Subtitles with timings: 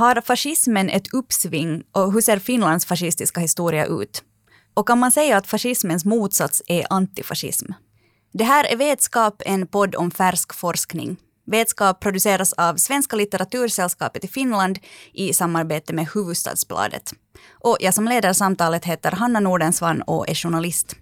[0.00, 4.22] Har fascismen ett uppsving och hur ser Finlands fascistiska historia ut?
[4.74, 7.72] Och kan man säga att fascismens motsats är antifascism?
[8.32, 11.16] Det här är Vetskap, en podd om färsk forskning.
[11.46, 14.78] Vetskap produceras av Svenska litteratursällskapet i Finland
[15.12, 17.12] i samarbete med Huvudstadsbladet.
[17.50, 20.96] Och jag som leder samtalet heter Hanna Nordensvan och är journalist.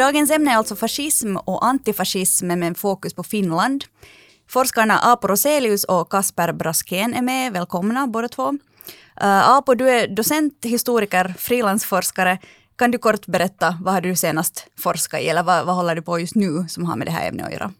[0.00, 3.84] Dagens ämne är alltså fascism och antifascism med fokus på Finland.
[4.48, 7.52] Forskarna Apo Roselius och Kasper Braskén är med.
[7.52, 8.50] Välkomna båda två.
[8.50, 12.38] Uh, Apo, du är docent, historiker, frilansforskare.
[12.78, 16.02] Kan du kort berätta vad har du senast forskat i eller vad, vad håller du
[16.02, 17.72] på just nu som har med det här ämnet att göra?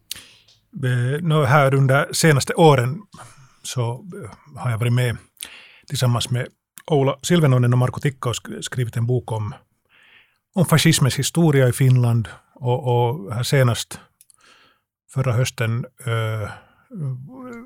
[1.20, 2.98] No, här under senaste åren
[3.62, 4.04] så
[4.56, 5.16] har jag varit med
[5.88, 6.46] tillsammans med
[6.86, 9.54] Oula Silvenoinen och Marko Tikka och skrivit en bok om
[10.54, 14.00] om fascismens historia i Finland och, och här senast
[15.14, 16.50] förra hösten äh,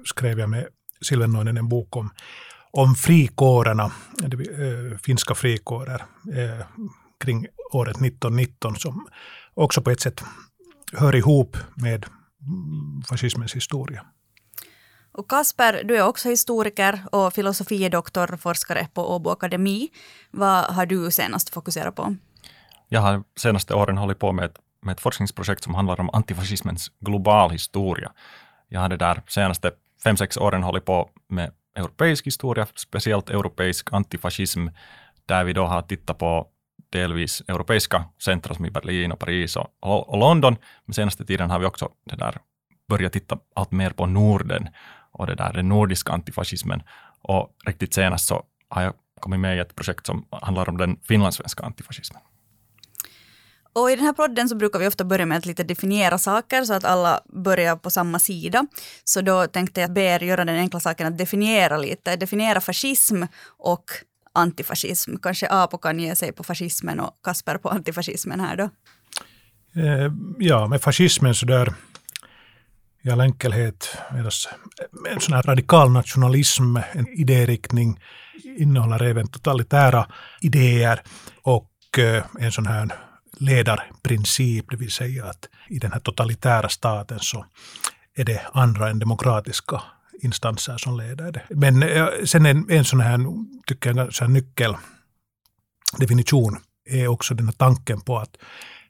[0.04, 0.66] skrev jag med
[1.02, 2.10] Silvennoinen en bok om,
[2.70, 6.66] om frikårerna, äh, finska frikårer äh,
[7.24, 9.08] kring året 1919 som
[9.54, 10.24] också på ett sätt
[10.92, 12.06] hör ihop med
[13.08, 14.04] fascismens historia.
[15.12, 18.02] Och Kasper, du är också historiker och filosofie
[18.38, 19.88] forskare på Åbo Akademi.
[20.30, 22.16] Vad har du senast fokuserat på?
[22.94, 26.90] Jag har senaste åren hållit på med ett, med ett forskningsprojekt som handlar om antifascismens
[27.00, 28.12] global historia.
[28.68, 29.72] Jag har det där senaste
[30.04, 34.68] fem, sex åren hållit på med europeisk historia, speciellt europeisk antifascism,
[35.26, 36.46] där vi då har tittat på
[36.90, 40.56] delvis europeiska centra som i Berlin och Paris och, och London.
[40.84, 42.38] Men senaste tiden har vi också det där
[42.88, 44.68] börjat titta allt mer på Norden
[45.12, 46.82] och det där, den nordiska antifascismen.
[47.22, 50.96] Och riktigt senast så har jag kommit med i ett projekt som handlar om den
[51.02, 52.22] finlandssvenska antifascismen.
[53.74, 56.64] Och i den här podden så brukar vi ofta börja med att lite definiera saker
[56.64, 58.66] så att alla börjar på samma sida.
[59.04, 62.16] Så då tänkte jag be er göra den enkla saken att definiera lite.
[62.16, 63.22] Definiera fascism
[63.58, 63.84] och
[64.32, 65.16] antifascism.
[65.16, 68.70] Kanske Apo kan ge sig på fascismen och Kasper på antifascismen här då.
[69.80, 71.74] Eh, ja, med fascismen så där
[73.02, 73.98] i all enkelhet
[75.10, 78.00] en sån här radikal nationalism, en idériktning,
[78.58, 80.06] innehåller även totalitära
[80.40, 81.02] idéer
[81.42, 82.88] och eh, en sån här
[83.36, 87.46] ledarprincip, det vill säga att i den här totalitära staten så
[88.14, 89.82] är det andra än demokratiska
[90.22, 91.42] instanser som leder det.
[91.50, 93.18] Men eh, sen en, en sån här,
[93.66, 96.58] tycker jag, så här nyckeldefinition
[96.90, 98.36] är också den här tanken på att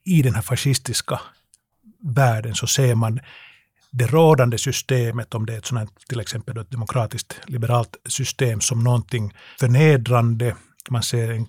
[0.05, 1.21] i den här fascistiska
[2.03, 3.21] världen så ser man
[3.91, 8.85] det rådande systemet, om det är ett sånt till exempel ett demokratiskt liberalt system, som
[8.85, 10.57] någonting förnedrande.
[10.91, 11.47] Man ser en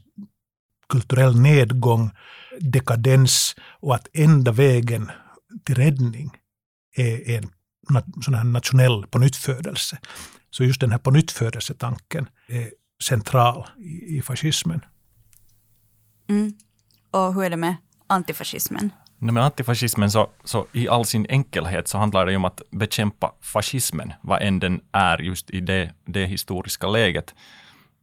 [0.89, 2.11] kulturell nedgång
[2.59, 5.11] dekadens och att enda vägen
[5.63, 6.31] till räddning
[6.95, 7.49] är en
[8.21, 9.97] sån här nationell pånyttfödelse.
[10.49, 12.71] Så just den här pånyttfödelsetanken är
[13.03, 14.81] central i, i fascismen.
[16.29, 16.53] Mm.
[17.11, 17.75] Och hur är det med
[18.07, 18.89] antifascismen?
[19.17, 23.33] Nej, med antifascismen så, så i all sin enkelhet så handlar det om att bekämpa
[23.41, 27.35] fascismen, vad än den är just i det, det historiska läget.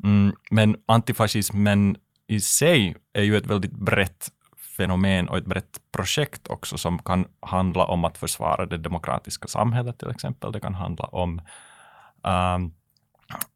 [0.05, 1.97] Mm, men antifascismen
[2.33, 4.29] i sig är ju ett väldigt brett
[4.77, 9.99] fenomen och ett brett projekt också som kan handla om att försvara det demokratiska samhället
[9.99, 10.53] till exempel.
[10.53, 11.41] Det kan handla om
[12.23, 12.75] um,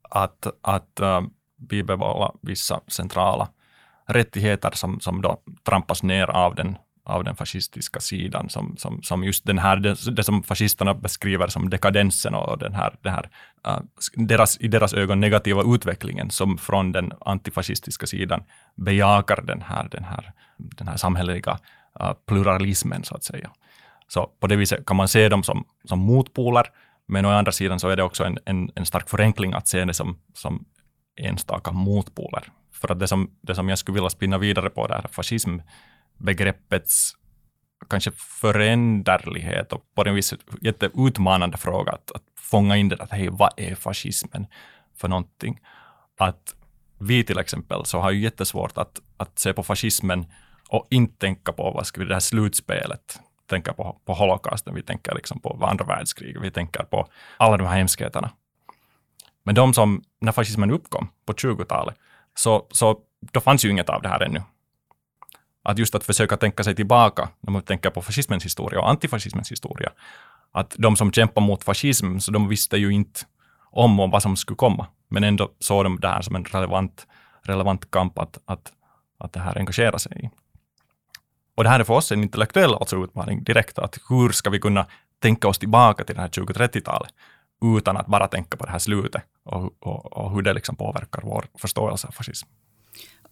[0.03, 3.49] att, att um, bibehålla vissa centrala
[4.07, 9.25] rättigheter som, som då trampas ner av den, av den fascistiska sidan, som, som, som
[9.25, 13.31] just den här, det, det som fascisterna beskriver som dekadensen och den här, den här
[13.69, 13.81] uh,
[14.27, 18.45] deras, i deras ögon negativa utvecklingen, som från den antifascistiska sidan
[18.75, 21.59] bejakar den här, den här, den här samhälleliga
[22.01, 23.51] uh, pluralismen, så att säga.
[24.09, 26.66] Så på det viset kan man se dem som, som motpoler,
[27.09, 29.84] men å andra sidan så är det också en, en, en stark förenkling att se
[29.84, 30.65] det som, som
[31.16, 32.45] enstaka motpoler.
[32.72, 35.59] För att det som, det som jag skulle vilja spinna vidare på, där, fascism,
[36.16, 37.13] begreppets
[37.91, 43.28] kanske föränderlighet och på en vis jätteutmanande fråga att, att fånga in det att hej,
[43.30, 44.47] vad är fascismen
[44.97, 45.60] för någonting?
[46.18, 46.54] Att
[46.98, 50.27] vi till exempel så har ju jättesvårt att, att se på fascismen
[50.68, 54.83] och inte tänka på vad ska vi, det här slutspelet, tänka på, på holocausten, vi
[54.83, 58.30] tänker liksom på andra världskriget, vi tänker på alla de här hemskheterna.
[59.42, 61.97] Men de som, när fascismen uppkom på 20-talet,
[62.34, 64.42] så, så då fanns ju inget av det här ännu.
[65.66, 69.53] Att just att försöka tänka sig tillbaka, när man tänker på fascismens historia och antifascismens
[69.53, 69.92] historia,
[70.53, 73.21] att de som kämpar mot fascism, så de visste ju inte
[73.71, 77.07] om och vad som skulle komma, men ändå såg de det här som en relevant,
[77.42, 78.72] relevant kamp att, att,
[79.18, 80.30] att det här engagera sig i.
[81.57, 84.59] Och det här är för oss en intellektuell alltså utmaning direkt, att hur ska vi
[84.59, 84.86] kunna
[85.22, 87.15] tänka oss tillbaka till det här 2030-talet
[87.78, 91.22] utan att bara tänka på det här slutet och, och, och hur det liksom påverkar
[91.22, 92.48] vår förståelse av fascism.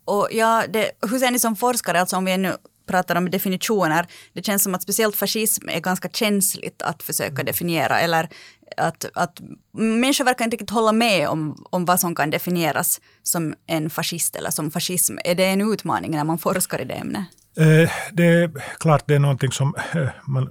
[0.04, 2.56] Och ja, det, hur ser ni som forskare, alltså om vi ännu
[2.86, 8.00] pratar om definitioner, det känns som att speciellt fascism är ganska känsligt att försöka definiera
[8.00, 8.28] eller
[8.76, 9.40] att, att
[9.72, 14.36] människor verkar inte riktigt hålla med om, om vad som kan definieras som en fascist
[14.36, 15.16] eller som fascism.
[15.24, 17.24] Är det en utmaning när man forskar i det ämnet?
[17.56, 20.48] Eh, det är klart det är någonting som eh, man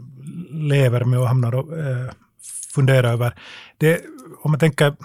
[0.52, 2.12] lever med och hamnar och eh,
[2.74, 3.36] funderar över.
[3.78, 4.02] Det,
[4.42, 4.96] om man tänker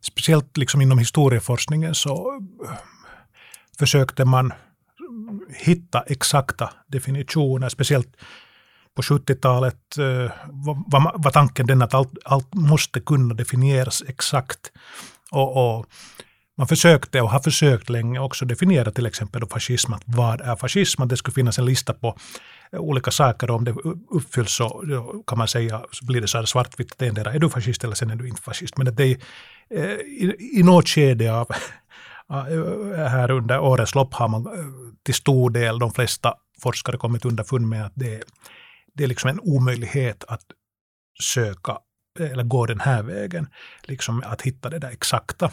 [0.00, 2.40] speciellt liksom inom historieforskningen så
[3.78, 4.52] försökte man
[5.48, 8.16] hitta exakta definitioner, speciellt
[8.94, 9.96] på 70-talet
[10.86, 14.72] var, var tanken den att allt, allt måste kunna definieras exakt.
[15.30, 15.86] Och, och
[16.58, 19.92] man försökte och har försökt länge också definiera till exempel fascism.
[19.92, 21.02] Att vad är fascism?
[21.02, 22.18] Att det skulle finnas en lista på
[22.72, 23.74] eh, olika saker och om det
[24.10, 24.84] uppfylls så
[25.26, 27.94] kan man säga, så blir det så här svartvitt, att endera är du fascist eller
[27.94, 28.76] sen är du inte fascist.
[28.76, 29.18] Men att det är
[30.00, 31.48] i, i något skede av
[32.30, 34.52] Eh, eh, här under årens lopp har man eh,
[35.02, 38.22] till stor del, de flesta forskare kommit underfund med att det,
[38.94, 40.42] det är liksom en omöjlighet att
[41.22, 41.78] söka
[42.18, 43.48] eller gå den här vägen,
[43.82, 45.50] liksom att hitta det där exakta.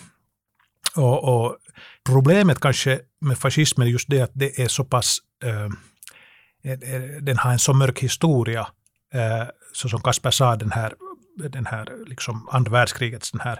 [0.96, 1.58] Och, och,
[2.06, 5.70] problemet kanske med fascismen är just det att det är så pass, eh,
[7.22, 8.68] den har en så mörk historia,
[9.14, 10.94] eh, så som Kasper sa, den här,
[11.50, 13.60] den här liksom andra världskrigets den här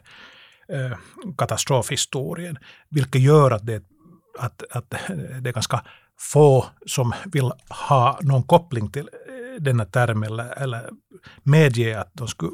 [0.68, 0.98] eh,
[1.38, 2.58] katastrofhistorien,
[2.90, 3.84] vilket gör att det,
[4.40, 4.90] att, att
[5.42, 5.82] det är ganska
[6.20, 7.52] få som vill
[7.86, 10.90] ha någon koppling till eh, denna term eller, eller
[11.44, 12.52] medge att de skulle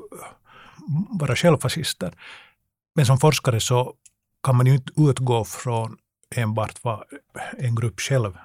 [1.20, 2.14] vara självfascister.
[2.96, 3.94] Men som forskare så
[4.44, 5.98] kan man ju inte utgå från
[6.36, 7.04] enbart vad
[7.58, 8.38] en grupp själv,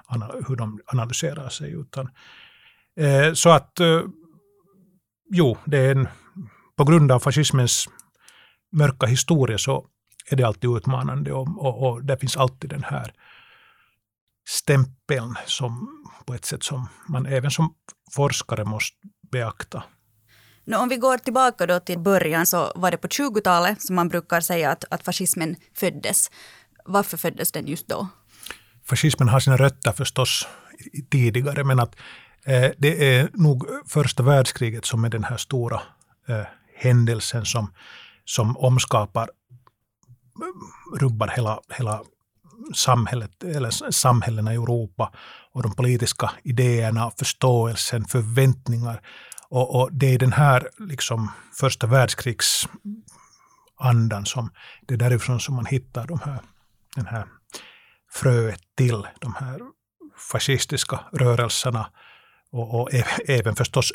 [0.47, 1.71] hur de analyserar sig.
[1.71, 2.09] Utan,
[2.95, 4.01] eh, så att, eh,
[5.31, 6.07] jo, det är en,
[6.75, 7.89] på grund av fascismens
[8.75, 9.85] mörka historia så
[10.29, 13.13] är det alltid utmanande och, och, och det finns alltid den här
[14.47, 15.89] stämpeln som
[16.25, 17.73] på ett sätt som man även som
[18.11, 18.97] forskare måste
[19.31, 19.83] beakta.
[20.65, 24.09] No, om vi går tillbaka då till början så var det på 20-talet som man
[24.09, 26.31] brukar säga att, att fascismen föddes.
[26.85, 28.07] Varför föddes den just då?
[28.83, 30.47] Fascismen har sina rötter förstås
[31.11, 31.95] tidigare men att
[32.45, 35.81] eh, det är nog första världskriget som är den här stora
[36.27, 36.45] eh,
[36.75, 37.71] händelsen som,
[38.25, 39.29] som omskapar,
[40.99, 42.03] rubbar hela, hela
[42.75, 45.11] samhället, eller samhällena i Europa
[45.51, 49.01] och de politiska idéerna, förståelsen, förväntningar.
[49.49, 54.49] Och, och, det är den här liksom, första världskrigsandan som
[54.81, 56.39] det är därifrån som man hittar de här,
[56.95, 57.25] den här
[58.11, 59.59] fröet till de här
[60.31, 61.89] fascistiska rörelserna
[62.51, 62.89] och, och
[63.27, 63.91] även förstås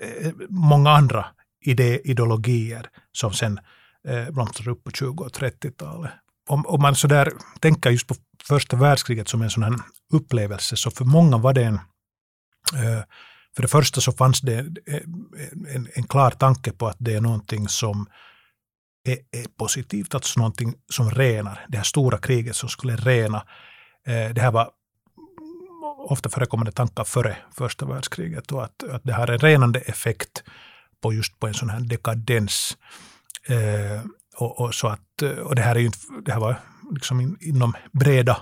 [0.00, 1.26] eh, många andra
[1.64, 3.60] idéideologier som sen
[4.08, 6.10] eh, blomstrar upp på 20 och 30-talet.
[6.48, 8.14] Om, om man så där tänker just på
[8.48, 9.74] första världskriget som en sån här
[10.12, 11.74] upplevelse, så för många var det en
[12.74, 13.02] eh,
[13.56, 15.00] för det första så fanns det eh,
[15.74, 18.06] en, en klar tanke på att det är någonting som
[19.08, 21.66] är, är positivt, alltså någonting som renar.
[21.68, 23.46] Det här stora kriget som skulle rena.
[24.06, 24.70] Eh, det här var
[26.08, 30.44] ofta förekommande tankar före första världskriget och att, att det har en renande effekt
[31.04, 32.78] på just på en sån här dekadens.
[33.48, 34.00] Eh,
[34.36, 35.90] och, och, så att, eh, och det här, är ju,
[36.24, 36.56] det här var
[36.92, 38.36] liksom in, inom breda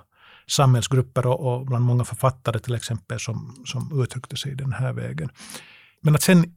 [0.47, 5.31] samhällsgrupper och, och bland många författare till exempel som, som uttryckte sig den här vägen.
[6.01, 6.55] Men att sen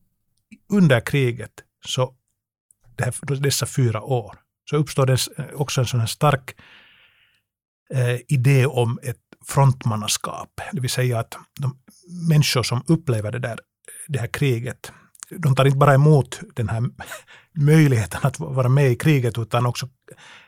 [0.69, 1.51] under kriget,
[1.85, 2.15] så
[2.99, 4.35] här, dessa fyra år,
[4.69, 6.55] så uppstår det eh, också en sån här stark
[7.93, 10.61] eh, idé om ett frontmannaskap.
[10.71, 11.77] Det vill säga att de
[12.29, 13.59] människor som upplever det, där,
[14.07, 14.91] det här kriget,
[15.29, 16.83] de tar inte bara emot den här
[17.57, 19.87] möjligheten att vara med i kriget, utan också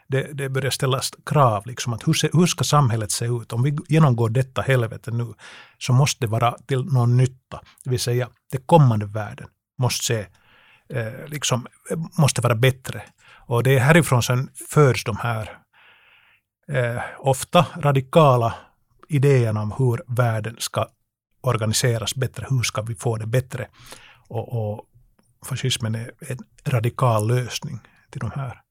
[0.08, 1.66] det, det börjar ställas krav.
[1.66, 3.54] Liksom, att hur, hur ska samhället se ut?
[3.54, 5.34] Om vi genomgår detta helvete nu
[5.78, 7.62] så måste det vara till någon nytta.
[7.84, 10.26] Det vill säga, det kommande världen måste, se,
[10.90, 11.68] eh, liksom,
[12.18, 13.02] måste vara bättre.
[13.48, 15.58] Och det är härifrån sen föds de här
[16.72, 18.56] eh, ofta radikala
[19.08, 20.88] idéerna om hur världen ska
[21.42, 22.46] organiseras bättre.
[22.50, 23.68] Hur ska vi få det bättre?
[24.28, 24.86] Och, och
[25.46, 27.80] fascismen är en radikal lösning
[28.10, 28.62] till de här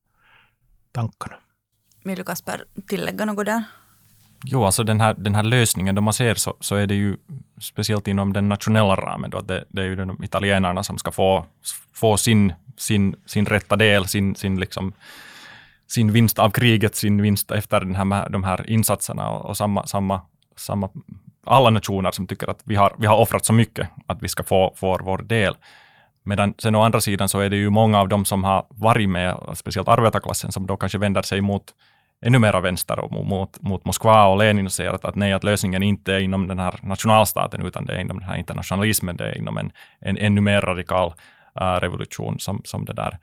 [0.93, 1.37] tankarna.
[2.05, 3.65] Vill du Kasper tillägga något där?
[4.45, 7.17] Jo, alltså den här, den här lösningen, då man ser så, så är det ju
[7.61, 11.11] speciellt inom den nationella ramen, då, att det, det är ju de italienarna som ska
[11.11, 11.47] få,
[11.93, 14.93] få sin, sin, sin rätta del, sin, sin, liksom,
[15.87, 19.87] sin vinst av kriget, sin vinst efter den här, de här insatserna och, och samma,
[19.87, 20.21] samma,
[20.57, 20.91] samma,
[21.47, 24.43] alla nationer som tycker att vi har, vi har offrat så mycket att vi ska
[24.43, 25.55] få, få vår del.
[26.25, 29.09] Medan sen å andra sidan så är det ju många av dem som har varit
[29.09, 31.65] med, speciellt arbetarklassen, som då kanske vänder sig mot
[32.26, 35.45] ännu mera vänster och mot, mot Moskva och Lenin och säger att, att nej, att
[35.45, 39.25] lösningen inte är inom den här nationalstaten, utan det är inom den här internationalismen, det
[39.25, 41.12] är inom en, en ännu mer radikal
[41.61, 43.19] uh, revolution som, som det där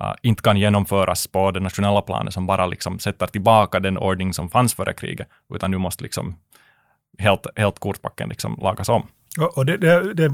[0.00, 4.32] uh, inte kan genomföras på det nationella planet, som bara liksom sätter tillbaka den ordning
[4.32, 6.36] som fanns före kriget, utan nu måste liksom
[7.22, 9.06] helt, helt kortbacken liksom lagas om.
[9.54, 10.30] Och det, det, det är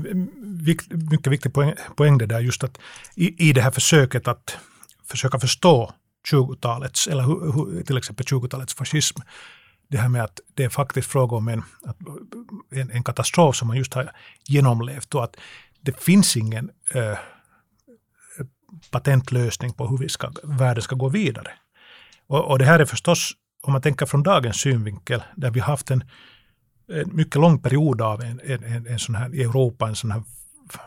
[1.11, 2.79] mycket viktig poäng, poäng det där just att
[3.15, 4.59] i, i det här försöket att
[5.07, 5.93] försöka förstå
[6.33, 9.21] 20-talets, eller hu, hu, till exempel 20-talets fascism,
[9.89, 11.63] det här med att det är faktiskt fråga om en,
[12.71, 14.13] en, en katastrof som man just har
[14.49, 15.37] genomlevt och att
[15.81, 17.19] det finns ingen äh,
[18.91, 21.51] patentlösning på hur vi ska, världen ska gå vidare.
[22.27, 25.91] Och, och, det här är förstås, om man tänker från dagens synvinkel, där vi haft
[25.91, 26.05] en,
[26.89, 30.11] en mycket lång period av en, en, en, en sån här i Europa, en sån
[30.11, 30.23] här,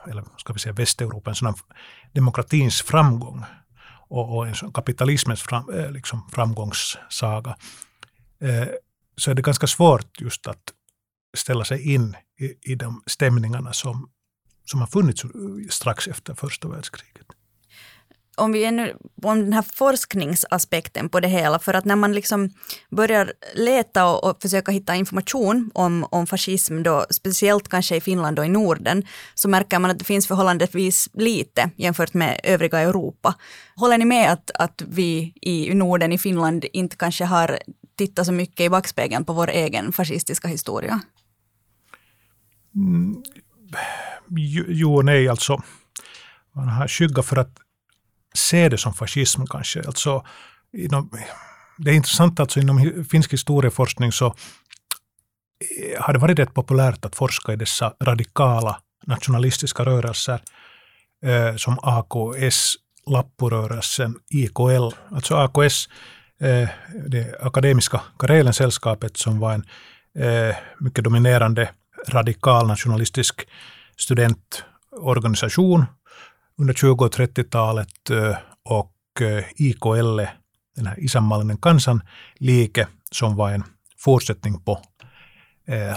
[0.09, 1.55] eller ska vi säga Västeuropa, en sån här
[2.11, 3.43] demokratins framgång
[4.09, 7.55] och, och en sån kapitalismens fram, eh, liksom framgångssaga.
[8.39, 8.67] Eh,
[9.17, 10.73] så är det ganska svårt just att
[11.37, 14.09] ställa sig in i, i de stämningarna som,
[14.65, 15.23] som har funnits
[15.69, 17.27] strax efter första världskriget
[18.35, 22.49] om vi ännu, om den här forskningsaspekten på det hela, för att när man liksom
[22.89, 28.39] börjar leta och, och försöka hitta information om, om fascism, då, speciellt kanske i Finland
[28.39, 29.03] och i Norden,
[29.35, 33.35] så märker man att det finns förhållandevis lite jämfört med övriga Europa.
[33.75, 37.59] Håller ni med att, att vi i Norden, i Finland, inte kanske har
[37.97, 41.01] tittat så mycket i backspegeln på vår egen fascistiska historia?
[42.75, 43.23] Mm,
[44.67, 45.63] jo och nej, alltså.
[46.55, 47.60] Man har skyggat för att
[48.33, 49.81] se det som fascism kanske.
[49.85, 50.25] Alltså,
[50.77, 51.09] inom,
[51.77, 54.33] det är intressant alltså inom finsk historieforskning så eh,
[56.01, 60.41] har det varit rätt populärt att forska i dessa radikala nationalistiska rörelser
[61.25, 62.75] eh, som AKS,
[63.07, 64.89] Lapporörelsen, IKL.
[65.11, 65.89] Alltså AKS,
[66.41, 66.69] eh,
[67.09, 69.65] det akademiska Karelensällskapet som var en
[70.25, 71.69] eh, mycket dominerande
[72.09, 73.47] radikal nationalistisk
[73.97, 75.85] studentorganisation
[76.57, 78.09] under 20 och 30-talet
[78.69, 78.93] och
[79.55, 80.19] IKL,
[80.75, 83.63] den här isänmaallinen kansanliike, som var en
[83.97, 84.81] fortsättning på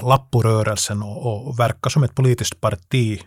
[0.02, 3.22] Lapporörelsen och, och verkar som ett politiskt parti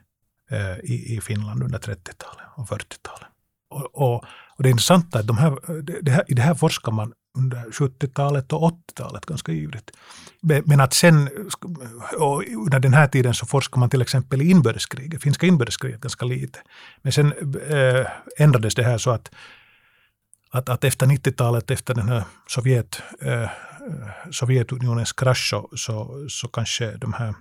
[0.84, 3.28] i, i Finland under 30-talet och 40-talet.
[3.70, 4.24] Och, och,
[4.58, 5.58] och, det intressanta är att de här,
[6.02, 9.92] det här, i det här forskar man under 70-talet och 80-talet ganska ivrigt.
[10.42, 11.30] Men att sen,
[12.58, 16.60] under den här tiden så forskar man till exempel i inbördeskriget, finska inbördeskriget ganska lite.
[17.02, 17.34] Men sen
[17.70, 19.32] äh, ändrades det här så att,
[20.52, 23.50] att, att efter 90-talet, efter den här Sovjet, äh,
[24.32, 27.34] Sovjetunionens krasch, så, så, så kanske de här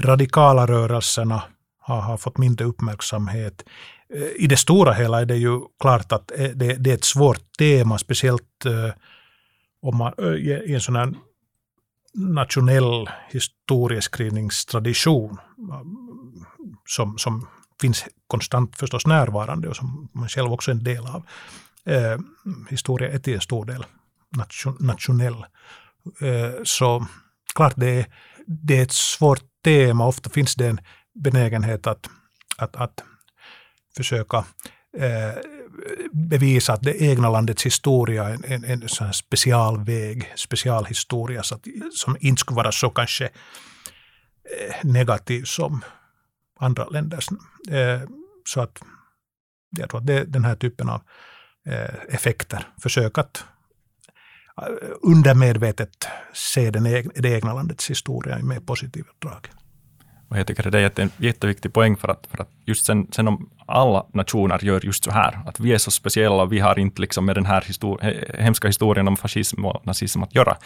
[0.00, 1.42] radikala rörelserna
[1.80, 3.64] har, har fått mindre uppmärksamhet.
[4.14, 7.04] Eh, I det stora hela är det ju klart att eh, det, det är ett
[7.04, 8.90] svårt tema, speciellt eh,
[9.82, 10.12] om man,
[10.66, 11.14] i en sån här
[12.14, 15.38] nationell historieskrivningstradition
[16.86, 17.48] som, som
[17.80, 21.22] finns konstant förstås närvarande och som man själv också är en del av.
[21.84, 22.18] Eh,
[22.70, 23.84] historia är till en stor del
[24.36, 25.44] nation, nationell.
[26.20, 27.06] Eh, så
[27.54, 28.06] klart det är,
[28.46, 30.06] det är ett svårt tema.
[30.06, 30.80] Ofta finns det en
[31.14, 32.10] benägenhet att,
[32.56, 33.04] att, att
[33.96, 34.44] försöka
[34.98, 35.34] eh,
[36.12, 41.66] bevisa att det egna landets historia är en, en, en sån specialväg, specialhistoria så att,
[41.92, 45.84] som inte skulle vara så kanske eh, negativ som
[46.60, 47.28] andra länders.
[47.70, 48.00] Eh,
[48.44, 48.82] så att
[49.76, 51.00] jag tror att det är den här typen av
[52.08, 52.68] effekter.
[52.82, 53.44] Försök att
[55.02, 59.50] undermedvetet se den egna, det egna landets historia i mer positiva drag.
[60.28, 63.28] Och jag tycker det är en jätteviktig poäng för att, för att just sen, sen
[63.28, 66.78] om alla nationer gör just så här, att vi är så speciella och vi har
[66.78, 70.56] inte liksom med den här histori hemska historien om fascism och nazism att göra.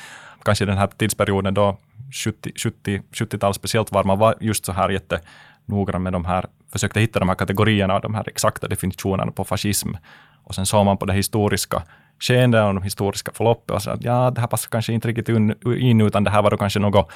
[0.45, 1.77] Kanske den här tidsperioden då
[2.25, 7.01] 70, 70, 70-tal speciellt var man var just så här jättenoggrann med de här, försökte
[7.01, 9.89] hitta de här kategorierna och de här exakta definitionerna på fascism.
[10.45, 11.83] Och sen såg man på det historiska
[12.21, 15.29] skeendet och de historiska förloppet och sa att ja, det här passar kanske inte riktigt
[15.29, 17.11] in, utan det här var då kanske något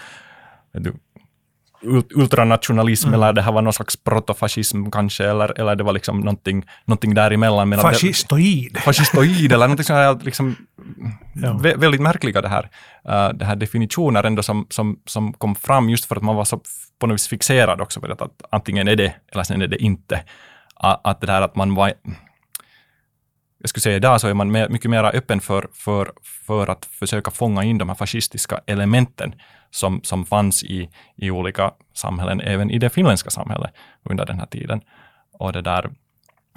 [2.14, 3.14] ultranationalism mm.
[3.14, 7.14] eller det här var någon slags protofascism kanske eller, eller det var liksom någonting, någonting
[7.14, 7.68] däremellan.
[7.68, 8.74] Men Fascistoid.
[8.74, 10.56] Det, fascistoid eller någonting sånt här, liksom,
[11.34, 11.58] ja.
[11.76, 12.70] väldigt märkliga det här,
[13.08, 16.44] uh, det här definitioner ändå som, som, som kom fram just för att man var
[16.44, 16.60] så
[16.98, 19.82] på något vis fixerad också vid att, att antingen är det eller sen är det
[19.82, 20.22] inte.
[20.74, 21.92] Att, att det här att man var
[23.62, 26.12] jag skulle säga idag så är man mer, mycket mer öppen för, för,
[26.46, 29.34] för att försöka fånga in de här fascistiska elementen
[29.72, 33.70] som, som fanns i, i olika samhällen, även i det finländska samhället
[34.02, 34.80] under den här tiden.
[35.38, 35.90] Och det där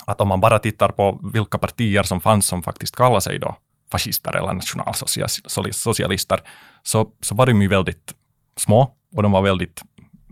[0.06, 3.56] att om man bara tittar på vilka partier som fanns som faktiskt kallar sig då
[3.92, 6.40] fascister eller nationalsocialister,
[6.84, 8.14] så, så var de ju väldigt
[8.58, 9.84] små och de var väldigt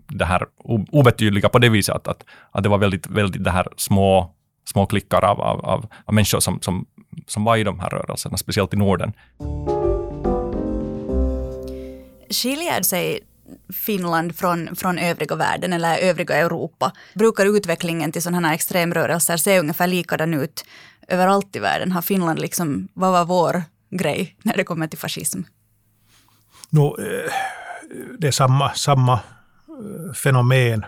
[0.08, 0.46] det här
[0.92, 4.86] obetydliga på det viset att, att, att det var väldigt, väldigt det här små små
[4.86, 6.86] klickar av, av, av, människor som, som,
[7.26, 9.12] som var i de här rörelserna, speciellt i Norden.
[12.30, 13.20] Skiljer sig
[13.86, 16.92] Finland från, från övriga världen eller övriga Europa?
[17.14, 20.64] Brukar utvecklingen till sådana här extremrörelser se ungefär likadan ut
[21.08, 21.92] överallt i världen?
[21.92, 25.40] Har Finland liksom, vad var vår grej när det kommer till fascism?
[26.70, 27.32] No, eh,
[28.18, 30.84] det är samma, samma eh, fenomen.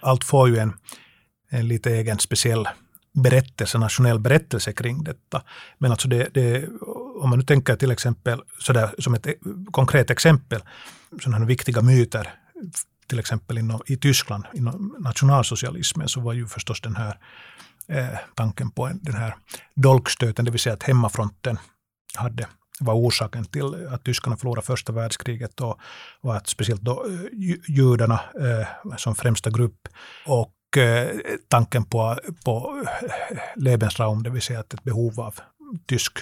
[0.00, 0.72] Allt får ju en,
[1.50, 2.68] en lite egen speciell
[3.12, 5.42] berättelse, nationell berättelse kring detta.
[5.78, 6.68] Men alltså det, det,
[7.18, 9.34] om man nu tänker till exempel, sådär, som ett e-,
[9.70, 10.60] konkret exempel,
[11.20, 12.34] sådana viktiga myter,
[13.06, 17.18] till exempel inom, i Tyskland, inom nationalsocialismen, så var ju förstås den här
[17.88, 19.34] eh, tanken på en, den här
[19.74, 21.58] dolkstöten, det vill säga att hemmafronten
[22.14, 22.46] hade
[22.80, 25.80] var orsaken till att tyskarna förlorade första världskriget och,
[26.20, 29.88] och att speciellt då eh, judarna eh, som främsta grupp
[30.26, 31.08] och Eh,
[31.48, 35.34] tanken på, på eh, Lebensraum, det vill säga att ett behov av
[35.86, 36.18] tysk,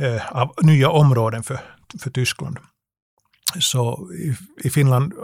[0.00, 1.60] eh, av nya områden för,
[2.00, 2.58] för Tyskland.
[3.58, 4.36] Så i,
[4.66, 5.18] i Finland eh,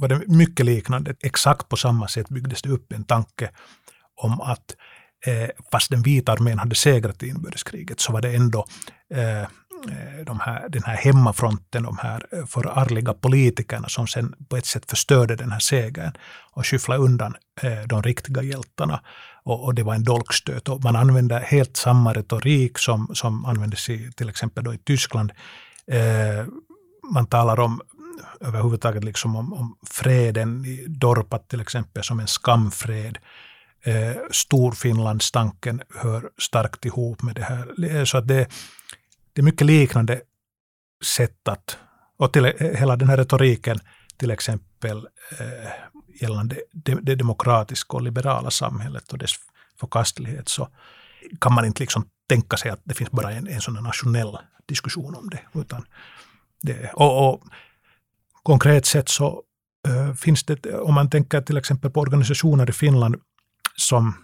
[0.00, 1.14] var det mycket liknande.
[1.20, 3.50] Exakt på samma sätt byggdes det upp en tanke
[4.16, 4.76] om att
[5.26, 8.66] eh, fast den vita armén hade segrat i inbördeskriget så var det ändå
[9.14, 9.46] eh, eh
[10.26, 14.90] de här, den här hemmafronten, de här eh, förargliga politikerna som sen på ett sätt
[14.90, 16.12] förstörde den här segern
[16.52, 19.00] och skyfflade undan eh, de riktiga hjältarna.
[19.50, 20.68] Och, och, det var en dolkstöt.
[20.68, 25.32] Och man använde helt samma retorik som, som användes i till exempel då i Tyskland.
[25.86, 26.46] Eh,
[27.14, 27.80] man talar om
[28.40, 33.18] överhuvudtaget liksom om, om freden i Dorpat till exempel som en skamfred.
[33.84, 37.96] Eh, Storfinlandstanken hör starkt ihop med det här.
[37.96, 38.48] Eh, så att det,
[39.32, 40.20] det är mycket liknande
[41.04, 41.78] sätt att,
[42.18, 43.78] och till, eh, hela den här retoriken
[44.16, 45.06] till exempel
[45.38, 45.70] eh,
[46.20, 49.34] gällande det, det demokratiska och liberala samhället och dess
[49.80, 50.68] förkastlighet så
[51.40, 55.14] kan man inte liksom tänka sig att det finns bara en, en sån nationell diskussion
[55.14, 55.60] om det.
[55.60, 55.84] Utan
[56.62, 57.42] det och, och
[58.42, 59.42] konkret sett så
[59.88, 63.16] äh, finns det, om man tänker till exempel på organisationer i Finland
[63.76, 64.14] som,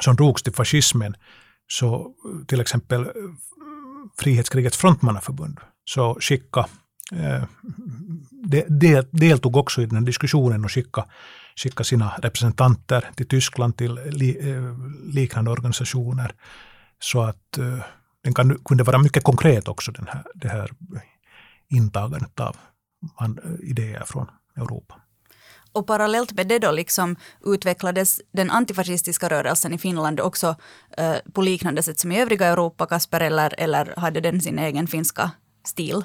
[0.00, 1.16] som drogs till fascismen,
[1.68, 3.10] så eh, till exempel eh,
[4.18, 6.66] Frihetskrigets frontmannaförbund så skicka,
[8.50, 11.06] de, deltog också i den här diskussionen och skickade
[11.56, 14.74] skicka sina representanter till Tyskland, till li, eh,
[15.14, 16.34] liknande organisationer.
[16.98, 17.78] Så att eh,
[18.24, 20.70] den kan, kunde vara mycket konkret också, den här, det här
[21.68, 22.56] intagandet av
[23.20, 24.94] eh, idéer från Europa.
[25.72, 30.56] Och parallellt med det då liksom utvecklades den antifascistiska rörelsen i Finland också
[30.96, 34.86] eh, på liknande sätt som i övriga Europa, Kasper, eller, eller hade den sin egen
[34.86, 35.30] finska
[35.64, 36.04] stil?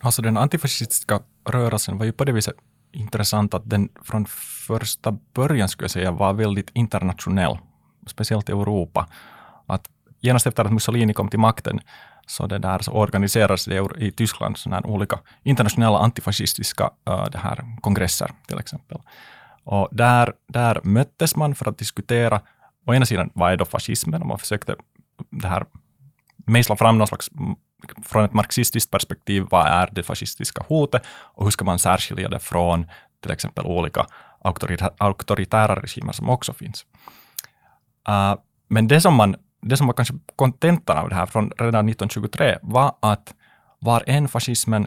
[0.00, 2.54] Alltså den antifascistiska rörelsen var ju på det viset
[2.92, 4.26] intressant att den från
[4.66, 7.58] första början skulle jag säga var väldigt internationell,
[8.06, 9.08] speciellt i Europa.
[9.66, 9.88] Att
[10.20, 11.80] genast efter att Mussolini kom till makten
[12.26, 17.80] så det där så organiserades det i Tyskland sådana olika internationella antifascistiska uh, det här
[17.80, 18.98] kongresser till exempel.
[19.64, 22.40] Och där, där möttes man för att diskutera
[22.86, 24.78] å ena sidan vad är då fascismen och man försökte äh,
[25.30, 25.64] det här
[26.46, 27.30] mejsla fram någon slags
[28.04, 32.38] från ett marxistiskt perspektiv, vad är det fascistiska hotet och hur ska man särskilja det
[32.38, 32.86] från
[33.22, 34.06] till exempel olika
[34.98, 36.86] auktoritära regimer som också finns.
[38.08, 38.34] Uh,
[38.68, 42.58] men det som man det som var kanske kontentan av det här från redan 1923
[42.62, 43.34] var att
[43.78, 44.86] var en fascismen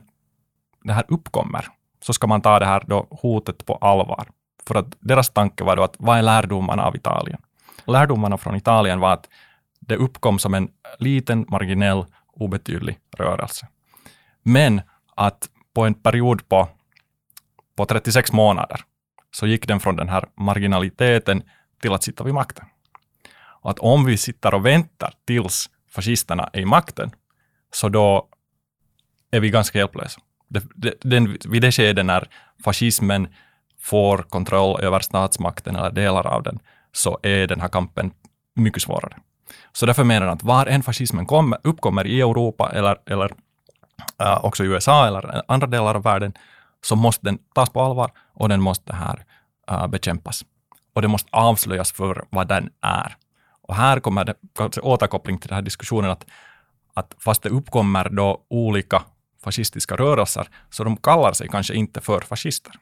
[0.84, 1.68] det här uppkommer,
[2.02, 4.28] så ska man ta det här då hotet på allvar.
[4.68, 7.42] För att deras tanke var då att vad är lärdomarna av Italien?
[7.86, 9.30] Lärdomarna från Italien var att
[9.80, 13.68] det uppkom som en liten, marginell, obetydlig rörelse.
[14.44, 14.82] Men
[15.16, 16.70] att på en period på,
[17.76, 18.82] på 36 månader
[19.32, 21.44] så gick den från den här marginaliteten
[21.82, 22.66] till att sitta vid makten.
[23.64, 27.12] Och att om vi sitter och väntar tills fascisterna är i makten,
[27.72, 28.28] så då
[29.32, 30.22] är vi ganska hjälplösa.
[31.02, 32.28] Den, vid det skedet när
[32.64, 33.28] fascismen
[33.80, 36.60] får kontroll över statsmakten eller delar av den,
[36.92, 38.12] så är den här kampen
[38.56, 39.18] mycket svårare.
[39.72, 43.32] Så därför menar jag att var än fascismen kommer, uppkommer i Europa eller, eller
[44.20, 46.34] äh, också i USA eller andra delar av världen,
[46.82, 49.26] så måste den tas på allvar och den måste här
[49.72, 50.46] äh, bekämpas.
[50.94, 53.18] Och det måste avslöjas för vad den är.
[53.62, 56.26] Och här kommer det kanske återkoppling till den här diskussionen att,
[56.94, 59.04] att fast det uppkommer då olika
[59.44, 62.74] fascistiska rörelser, så de kallar sig kanske inte för fascister,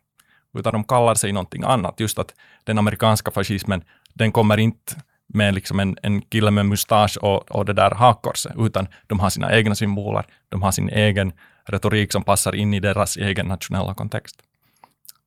[0.53, 1.99] utan de kallar sig någonting annat.
[1.99, 4.95] Just att den amerikanska fascismen, den kommer inte
[5.33, 9.29] med liksom en, en kille med mustasch och, och det där hakkorset, utan de har
[9.29, 11.33] sina egna symboler, de har sin egen
[11.65, 14.41] retorik som passar in i deras egen nationella kontext.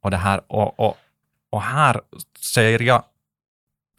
[0.01, 0.97] Och, det här, och, och,
[1.51, 2.01] och här
[2.41, 3.03] ser jag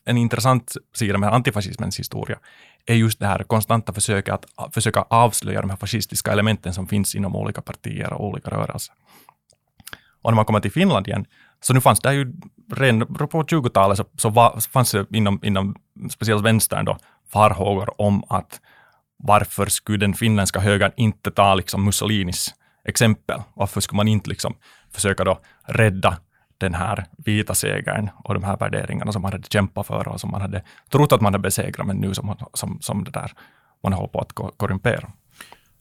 [0.05, 2.39] en intressant sida med antifascismens historia,
[2.85, 7.15] är just det här konstanta försöket att försöka avslöja de här fascistiska elementen som finns
[7.15, 8.95] inom olika partier och olika rörelser.
[10.21, 11.25] Och när man kommer till Finland igen,
[11.67, 12.33] så nu fanns det ju
[12.75, 15.75] redan på 20-talet så, så var, fanns det inom, inom
[16.09, 16.97] speciellt vänstern då
[17.31, 18.61] farhågor om att
[19.17, 22.53] varför skulle den finländska högern inte ta liksom Mussolinis
[22.87, 23.41] exempel?
[23.53, 24.55] Varför skulle man inte liksom
[24.91, 26.17] försöka då rädda
[26.57, 30.31] den här vita segern och de här värderingarna som man hade kämpat för och som
[30.31, 33.31] man hade trott att man hade besegrat, men nu som, som, som det där
[33.83, 35.11] man håller på att korrumpera.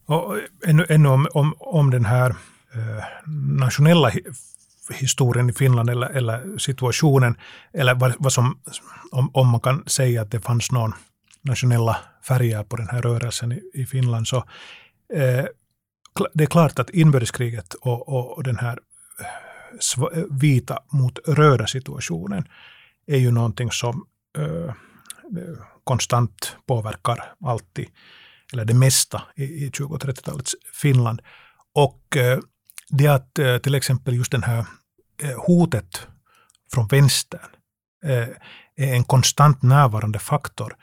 [0.06, 2.30] Och ännu, ännu om, om, om den här
[2.74, 3.04] eh,
[3.36, 4.10] nationella
[4.90, 7.36] historien i Finland eller, eller situationen,
[7.72, 8.58] eller vad, vad som,
[9.10, 10.92] om, om, man kan säga att det fanns någon
[11.42, 11.96] nationella
[12.28, 14.36] färger på den här rörelsen i, i Finland, så
[15.14, 15.44] eh,
[16.34, 18.78] det är klart att inbördeskriget och, och, och den här
[19.20, 22.48] eh, eh, vita mot röda situationen
[23.06, 24.06] är ju någonting som
[24.38, 24.74] eh,
[25.84, 27.88] konstant påverkar alltid,
[28.52, 31.22] eller det mesta i, i 20 och 30-talets Finland.
[31.74, 32.38] Och eh,
[32.88, 34.66] det att eh, till exempel just den här
[35.22, 36.06] eh, hotet
[36.72, 37.50] från vänstern
[38.04, 38.28] eh,
[38.76, 40.76] är en konstant närvarande faktor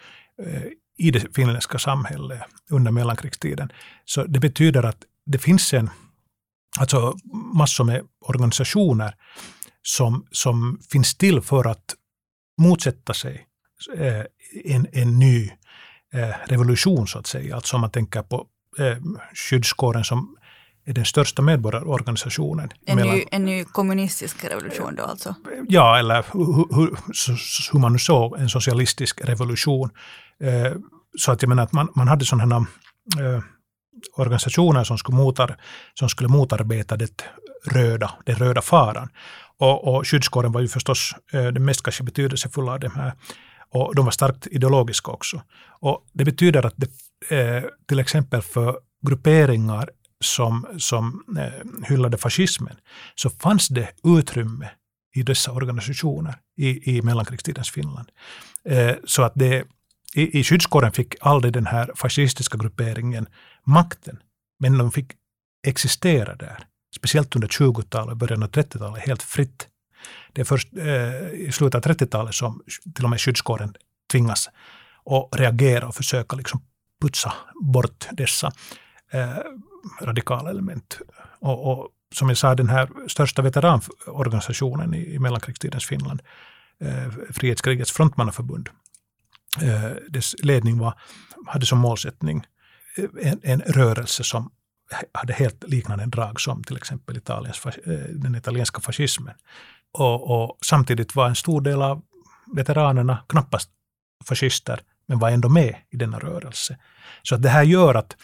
[0.98, 3.72] i det finländska samhället under mellankrigstiden.
[4.06, 5.90] Så det betyder att det finns en
[6.80, 7.16] alltså
[7.54, 9.16] massor med organisationer
[9.82, 11.96] som, som finns till för att
[12.62, 13.46] motsätta sig
[14.66, 15.52] en, en ny
[16.46, 17.56] revolution, så att säga.
[17.56, 18.48] Alltså om man tänker på
[19.34, 20.38] skyddskåren som
[20.86, 22.70] är den största medborgarorganisationen.
[22.86, 25.36] En, mellan, ny, en ny kommunistisk revolution då alltså?
[25.68, 26.98] Ja, eller hur, hur,
[27.72, 29.90] hur man nu såg en socialistisk revolution.
[30.44, 30.74] Eh,
[31.18, 32.56] så att jag menar att man, man hade sådana
[33.20, 33.44] eh,
[34.18, 35.58] organisationer som skulle, motar,
[35.94, 37.24] som skulle motarbeta det
[37.66, 39.10] röda, den röda faran.
[39.58, 43.14] Och, och skyddskåren var ju förstås eh, den mest kanske betydelsefulla av de här.
[43.74, 45.42] Och de var starkt ideologiska också.
[45.80, 46.90] Och det betyder att det,
[47.36, 49.90] eh, till exempel för grupperingar
[50.22, 52.76] som, som eh, hyllade fascismen,
[53.16, 54.70] så fanns det utrymme
[55.16, 58.10] i dessa organisationer i, i mellankrigstidens Finland.
[58.66, 59.64] Eh, så att det,
[60.14, 63.28] i, i skyddskåren fick aldrig den här fascistiska grupperingen
[63.66, 64.20] makten,
[64.60, 65.12] men de fick
[65.68, 66.66] existera där.
[66.96, 69.68] Speciellt under 20-talet och början av 30-talet helt fritt.
[70.34, 72.64] Det är först eh, i slutet av 30-talet som
[72.96, 73.74] till och med skyddskåren
[74.12, 74.50] tvingas
[75.06, 76.62] att reagera och försöka liksom
[77.02, 78.52] putsa bort dessa
[79.12, 79.38] eh,
[80.02, 81.00] radikala element.
[81.40, 86.22] Och, och, som jag sa, den här största veteranorganisationen i, i mellankrigstidens Finland,
[86.80, 88.70] eh, Frihetskrigets frontmannaförbund,
[89.62, 90.94] eh, dess ledning var,
[91.48, 92.44] hade som målsättning
[92.98, 94.52] eh, en, en rörelse som
[95.14, 99.34] hade helt liknande drag som till exempel Italiens, eh, den italienska fascismen.
[99.92, 102.02] Och, och, samtidigt var en stor del av
[102.56, 103.70] veteranerna knappast
[104.26, 106.78] fascister, men var ändå med i denna rörelse.
[107.24, 108.18] Så att det här gör att,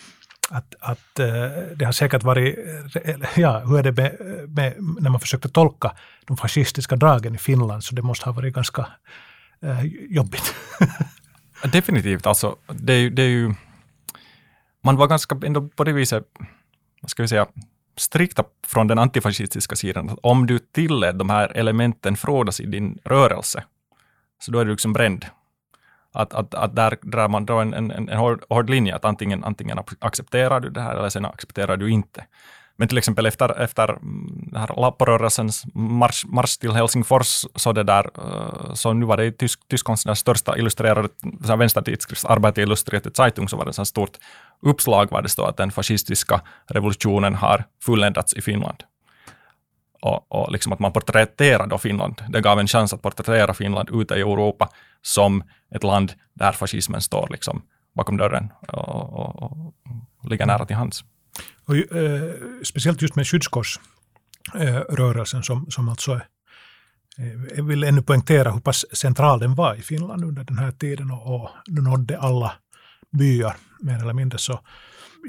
[0.50, 1.28] att, att eh,
[1.76, 2.58] det har säkert varit,
[3.04, 4.16] eh, ja, hur är det med,
[4.50, 5.92] med, när man försökte tolka
[6.26, 8.88] de fascistiska dragen i Finland, så det måste ha varit ganska
[9.62, 10.56] eh, jobbigt.
[11.72, 13.54] Definitivt, alltså det är, det är ju
[14.84, 16.24] man var ganska ändå på det viset,
[17.02, 17.48] vad ska vi säga,
[17.98, 20.18] strikta från den antifascistiska sidan.
[20.22, 23.64] Om du tillät de här elementen frodas i din rörelse,
[24.40, 25.26] så då är du liksom bränd.
[26.14, 29.44] Att, att, att där drar man då en, en, en hård, hård linje, att antingen,
[29.44, 32.26] antingen accepterar du det här eller sen accepterar du inte.
[32.78, 38.74] Men till exempel efter, efter mm, Lapporörelsens marsch, marsch till Helsingfors, så, det där, eh,
[38.74, 41.10] så nu var det i tysk, Tysklands största illustrerade
[41.58, 44.18] vänstertidskrift, Arbete Illustrierte Zeitung, så var det ett stort
[44.62, 48.84] uppslag var det stod att den fascistiska revolutionen har fulländats i Finland.
[50.02, 52.24] Och, och liksom att man porträtterade Finland.
[52.30, 54.70] Det gav en chans att porträttera Finland ute i Europa
[55.02, 55.44] som
[55.76, 57.62] ett land där fascismen står liksom
[57.96, 59.74] bakom dörren och, och, och
[60.30, 61.04] ligger nära till hands.
[61.66, 62.32] Och, eh,
[62.64, 66.26] speciellt just med skyddskorsrörelsen eh, som, som alltså är
[67.56, 71.12] Jag vill ännu poängtera hur pass central den var i Finland under den här tiden
[71.12, 72.54] och, och nådde alla
[73.12, 74.40] byar mer eller mindre.
[74.40, 74.60] Så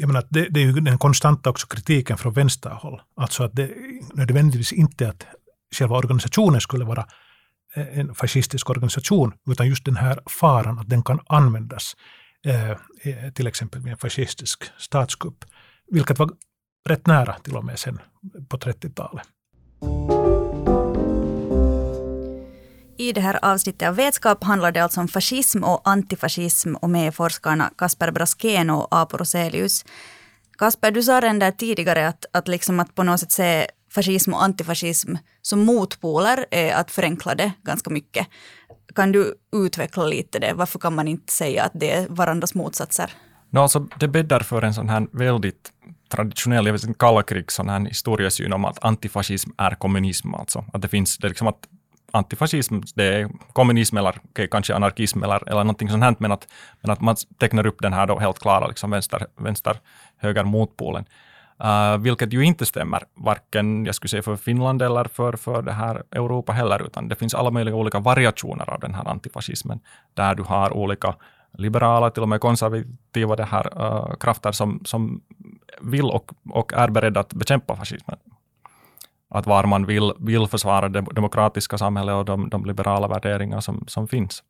[0.00, 3.00] jag menar, det, det är ju den konstanta också kritiken från vänsterhåll.
[3.16, 3.70] Alltså att det
[4.14, 5.26] nödvändigtvis inte att
[5.74, 7.06] själva organisationen skulle vara
[7.76, 11.96] eh, en fascistisk organisation, utan just den här faran att den kan användas
[12.46, 12.76] eh, eh
[13.34, 15.44] till exempel vid en fascistisk statskupp,
[15.90, 16.30] vilket var
[16.88, 17.98] rätt nära till och med sen
[18.48, 19.28] på 30-talet.
[23.08, 27.14] I det här avsnittet av Vetskap handlar det alltså om fascism och antifascism och med
[27.14, 29.84] forskarna Kasper Braskén och Apo Roselius.
[30.58, 34.34] Kasper, du sa redan där tidigare att, att, liksom att på något sätt se fascism
[34.34, 38.26] och antifascism som motpoler är att förenkla det ganska mycket.
[38.94, 40.52] Kan du utveckla lite det?
[40.54, 43.12] Varför kan man inte säga att det är varandras motsatser?
[43.50, 45.72] No, alltså, det bäddar för en sån här väldigt
[46.08, 50.34] traditionell, jag vet inte, kalla krig, sån här historiesyn om att antifascism är kommunism.
[50.34, 50.64] Alltså.
[50.72, 51.68] Att det finns, det liksom att
[52.12, 56.48] antifascism, det är kommunism eller okay, kanske anarkism eller, eller någonting sånt här, men att,
[56.80, 59.76] men att man tecknar upp den här då helt klara liksom vänster, vänster
[60.16, 61.04] höger motpolen.
[61.64, 65.72] Uh, vilket ju inte stämmer, varken jag skulle säga för Finland eller för, för det
[65.72, 69.80] här Europa heller, utan det finns alla möjliga olika variationer av den här antifascismen,
[70.14, 71.14] där du har olika
[71.58, 75.20] liberala, till och med konservativa det här, uh, krafter som, som
[75.80, 78.18] vill och, och är beredda att bekämpa fascismen
[79.30, 83.84] att var man vill, vill försvara det demokratiska samhället och de, de liberala värderingar som,
[83.86, 84.42] som finns.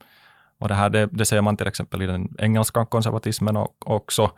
[0.59, 4.31] Och det, här, det, det ser man till exempel i den engelska konservatismen och också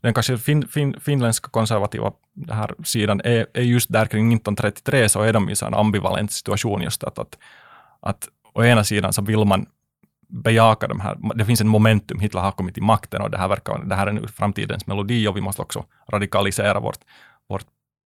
[0.00, 5.08] den kanske fin, fin, finländska konservativa det här sidan är, är just där kring 1933
[5.08, 7.38] så är de i en ambivalent situation just att, att,
[8.00, 9.66] att å ena sidan så vill man
[10.28, 13.48] bejaka de här, det finns en momentum, Hitler har kommit till makten och det här
[13.48, 16.98] verkar, det här är nu framtidens melodi och vi måste också radikalisera vårt,
[17.48, 17.66] vårt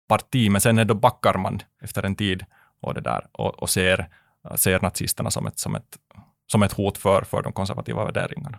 [0.08, 2.44] parti, men sen är då backar man efter en tid
[2.80, 4.08] och, det där, och, och ser,
[4.56, 5.98] ser nazisterna som ett, som ett,
[6.46, 8.58] som ett hot för, för de konservativa värderingarna.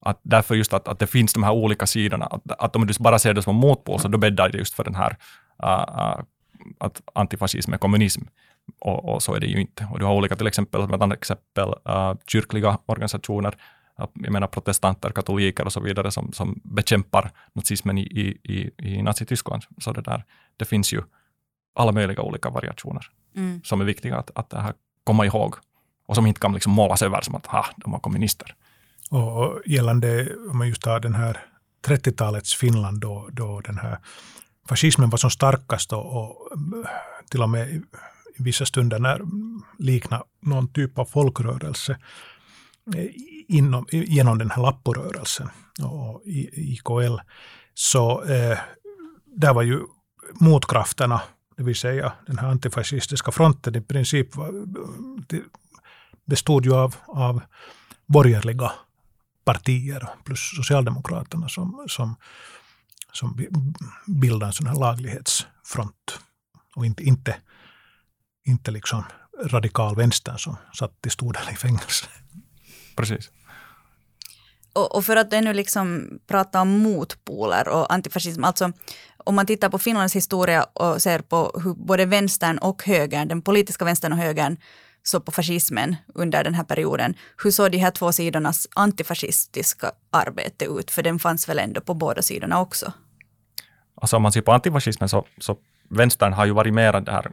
[0.00, 2.94] Att därför just att, att det finns de här olika sidorna, att, att om du
[3.00, 5.16] bara ser det som motpol, så då bäddar det just för den här
[5.64, 6.24] uh,
[6.78, 8.22] att antifascism är kommunism.
[8.80, 9.88] Och, och, så är det ju inte.
[9.92, 13.54] Och du har olika, till exempel, med andra exempel, uh, kyrkliga organisationer
[13.96, 18.02] jag menar protestanter, katoliker och så vidare som, som bekämpar nazismen i,
[18.42, 19.62] i, i Nazityskland.
[19.78, 20.24] Så det, där,
[20.56, 21.02] det finns ju
[21.74, 23.06] alla möjliga olika variationer
[23.36, 23.60] mm.
[23.64, 25.54] som är viktiga att, att här komma ihåg
[26.06, 28.54] och som inte kan liksom målas över som att ha, de var kommunister.
[29.10, 31.44] Och gällande, om man just tar den här
[31.86, 33.98] 30-talets Finland då, då den här
[34.68, 36.48] fascismen var som starkast och, och
[37.30, 37.68] till och med
[38.38, 39.22] i vissa stunder när
[39.78, 41.98] likna någon typ av folkrörelse
[42.94, 43.10] Eh,
[43.48, 45.48] inom, genom den här Lapporörelsen
[45.82, 47.16] och IKL.
[47.74, 48.58] Så eh,
[49.24, 49.80] där var ju
[50.40, 51.22] motkrafterna,
[51.56, 54.52] det vill säga den här antifascistiska fronten i princip var,
[56.26, 57.42] bestod ju av, av
[58.06, 58.72] borgerliga
[59.44, 62.16] partier plus Socialdemokraterna som, som,
[63.12, 63.46] som
[64.06, 66.20] bildade en sån här laglighetsfront.
[66.76, 67.36] Och inte, inte,
[68.46, 69.04] inte liksom
[69.44, 72.06] radikal-vänstern som satt till stor del i fängelse.
[72.96, 73.30] Precis.
[74.72, 78.72] Och, och, för att ännu liksom prata om motpoler och antifascism, alltså
[79.16, 83.42] om man tittar på Finlands historia och ser på hur både vänstern och högern, den
[83.42, 84.56] politiska vänstern och högern,
[85.02, 87.14] såg på fascismen under den här perioden.
[87.42, 90.90] Hur såg de här två sidornas antifascistiska arbete ut?
[90.90, 92.92] För den fanns väl ändå på båda sidorna också?
[93.94, 95.56] Alltså om man ser på antifascismen så, så
[95.88, 97.32] vänstern har ju varit mera där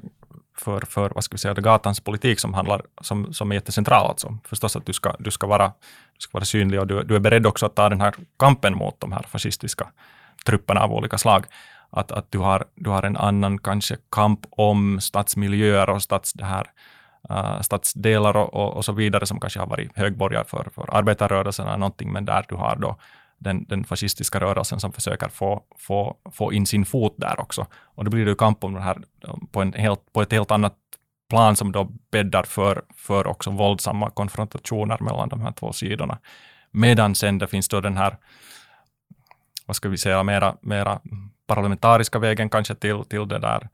[0.56, 4.10] för, för vad ska vi säga, gatans politik som, handlar, som, som är jättecentral.
[4.10, 4.38] Alltså.
[4.44, 5.68] Förstås att du ska, du ska, vara,
[6.14, 8.78] du ska vara synlig och du, du är beredd också att ta den här kampen
[8.78, 9.88] mot de här fascistiska
[10.46, 11.46] trupperna av olika slag.
[11.90, 16.46] Att, att du, har, du har en annan kanske kamp om stadsmiljöer och stads, det
[16.46, 16.72] här,
[17.32, 21.68] uh, stadsdelar och, och, och, så vidare som kanske har varit högborgar för, för arbetarrörelsen
[21.68, 22.98] eller någonting, men där du har då
[23.38, 27.68] den, den fascistiska rörelsen som försöker få, få, få in sin fot där också.
[27.74, 28.98] Och då blir det ju kamp om det här
[29.52, 30.76] på, en helt, på ett helt annat
[31.30, 36.18] plan som då bäddar för, för också våldsamma konfrontationer mellan de här två sidorna.
[36.72, 38.18] Medan sen det finns då den här,
[39.66, 41.00] vad ska vi säga, mera, mera
[41.48, 43.68] parlamentariska vägen kanske till, till det där uh,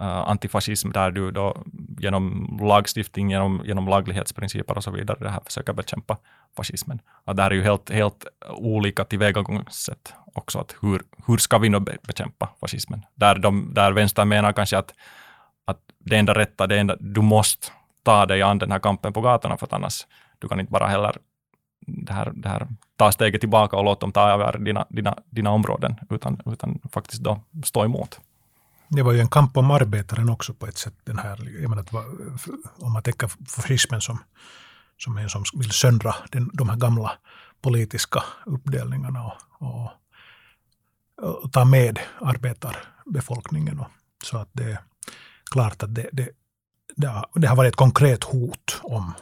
[0.00, 1.56] Eh, antifascism där du då
[1.98, 6.16] genom lagstiftning, genom, genom laglighetsprinciper och så vidare det här försöker bekämpa
[6.56, 7.00] fascismen.
[7.24, 10.58] Att det här är ju helt, helt olika tillvägagångssätt också.
[10.58, 13.02] Att hur, hur ska vi nu bekämpa fascismen?
[13.14, 14.94] Där, de, där vänstern menar kanske att,
[15.64, 17.66] att det enda rätta, det enda, du måste
[18.02, 20.06] ta dig an den här kampen på gatorna för att annars
[20.38, 21.16] du kan inte bara heller
[21.86, 25.50] det här, det här, ta steget tillbaka och låta dem ta över dina, dina, dina
[25.50, 28.20] områden, utan, utan faktiskt då stå emot
[28.88, 30.94] det var ju en kamp om arbetaren också på ett sätt.
[31.04, 31.84] Den här, jag menar,
[32.78, 34.18] om man tänker fascismen som,
[34.98, 37.12] som en som vill söndra den, de här gamla
[37.62, 39.90] politiska uppdelningarna och, och,
[41.42, 43.80] och ta med arbetarbefolkningen.
[43.80, 43.88] Och,
[44.24, 44.78] så att det är
[45.50, 46.28] klart att det, det,
[46.96, 49.12] det, har, det har varit ett konkret hot om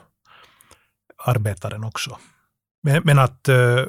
[1.24, 2.18] arbetaren också.
[2.82, 3.86] Men, men att uh,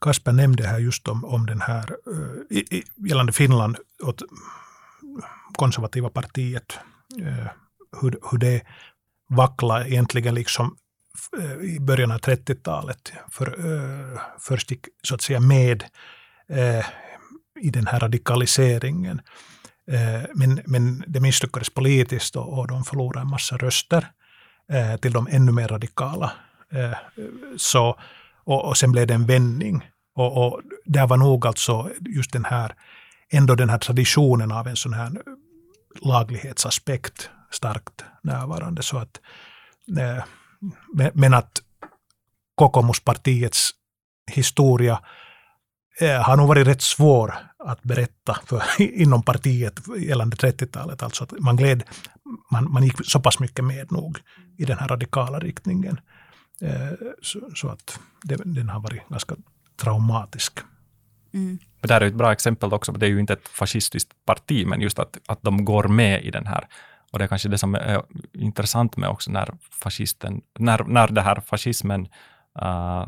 [0.00, 4.22] Kasper nämnde här just om, om den här, uh, i, gällande Finland, åt
[5.56, 6.78] konservativa partiet,
[7.20, 7.46] eh,
[8.00, 8.62] hur, hur det
[9.28, 10.76] vacklade egentligen liksom
[11.38, 13.12] eh, i början av 30-talet.
[13.30, 15.84] För, eh, först gick så att säga med
[17.60, 19.20] i den här radikaliseringen.
[20.34, 24.06] Men, men det misslyckades politiskt och, och de förlorade en massa röster
[25.00, 26.32] till de ännu mer radikala
[26.72, 26.98] Eh,
[27.56, 27.98] så,
[28.44, 29.90] och, och sen blev det en vändning.
[30.14, 32.74] Och, och där var nog alltså just den här,
[33.32, 35.12] ändå den här traditionen av en sån här
[36.00, 38.82] laglighetsaspekt starkt närvarande.
[38.82, 39.20] Så att,
[39.98, 40.24] eh,
[41.14, 41.62] men att
[42.54, 43.70] Kokomuspartiets
[44.30, 45.00] historia
[46.00, 51.02] eh, har nog varit rätt svår att berätta för, inom partiet gällande 30-talet.
[51.02, 51.82] Alltså att man, gled,
[52.50, 54.18] man, man gick så pass mycket med nog
[54.58, 56.00] i den här radikala riktningen.
[56.60, 56.92] Eh,
[57.22, 59.36] så, så att det, den har varit ganska
[59.76, 60.60] traumatisk.
[61.34, 61.58] Mm.
[61.80, 64.80] Det här är ett bra exempel också, det är ju inte ett fascistiskt parti, men
[64.80, 66.68] just att, att de går med i den här.
[67.12, 71.20] Och det är kanske det som är intressant med också när fascisten, när, när det
[71.20, 72.08] här fascismen
[72.62, 73.06] uh,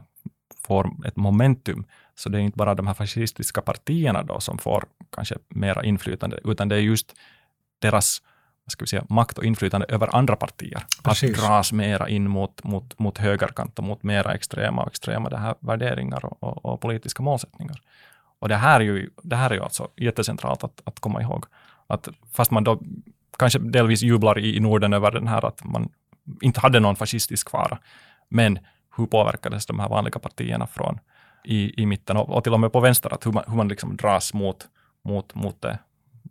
[0.62, 1.84] får ett momentum,
[2.14, 6.40] så det är inte bara de här fascistiska partierna då som får kanske mera inflytande,
[6.44, 7.14] utan det är just
[7.78, 8.22] deras
[8.66, 10.86] ska vi säga, makt och inflytande över andra partier.
[11.02, 11.38] Precis.
[11.38, 15.38] Att dras mera in mot, mot, mot högerkant och mot mera extrema och extrema det
[15.38, 17.80] här värderingar och, och, och, politiska målsättningar.
[18.44, 21.44] Och det här är ju, det här är ju alltså jättecentralt att, att komma ihåg.
[21.86, 22.82] Att fast man då
[23.38, 25.88] kanske delvis jublar i, i Norden över den här att man
[26.40, 27.78] inte hade någon fascistisk fara,
[28.28, 28.58] men
[28.96, 30.98] hur påverkades de här vanliga partierna från
[31.44, 33.68] i, i mitten och, och till och med på vänster, att hur man, hur man
[33.68, 34.66] liksom dras mot,
[35.04, 35.78] mot, mot det,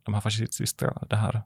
[0.03, 1.41] de här fascistiska det här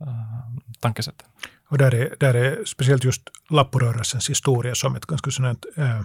[0.00, 1.24] eh, uh, tankesätt.
[1.68, 6.00] Och där är, där är speciellt just lapporörelsens historia som ett ganska sådant uh,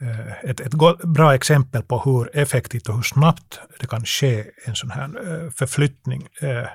[0.00, 4.76] Eh, ett, ett bra exempel på hur effektivt och hur snabbt det kan ske en
[4.76, 6.28] sån här eh, förflyttning.
[6.40, 6.68] Eh,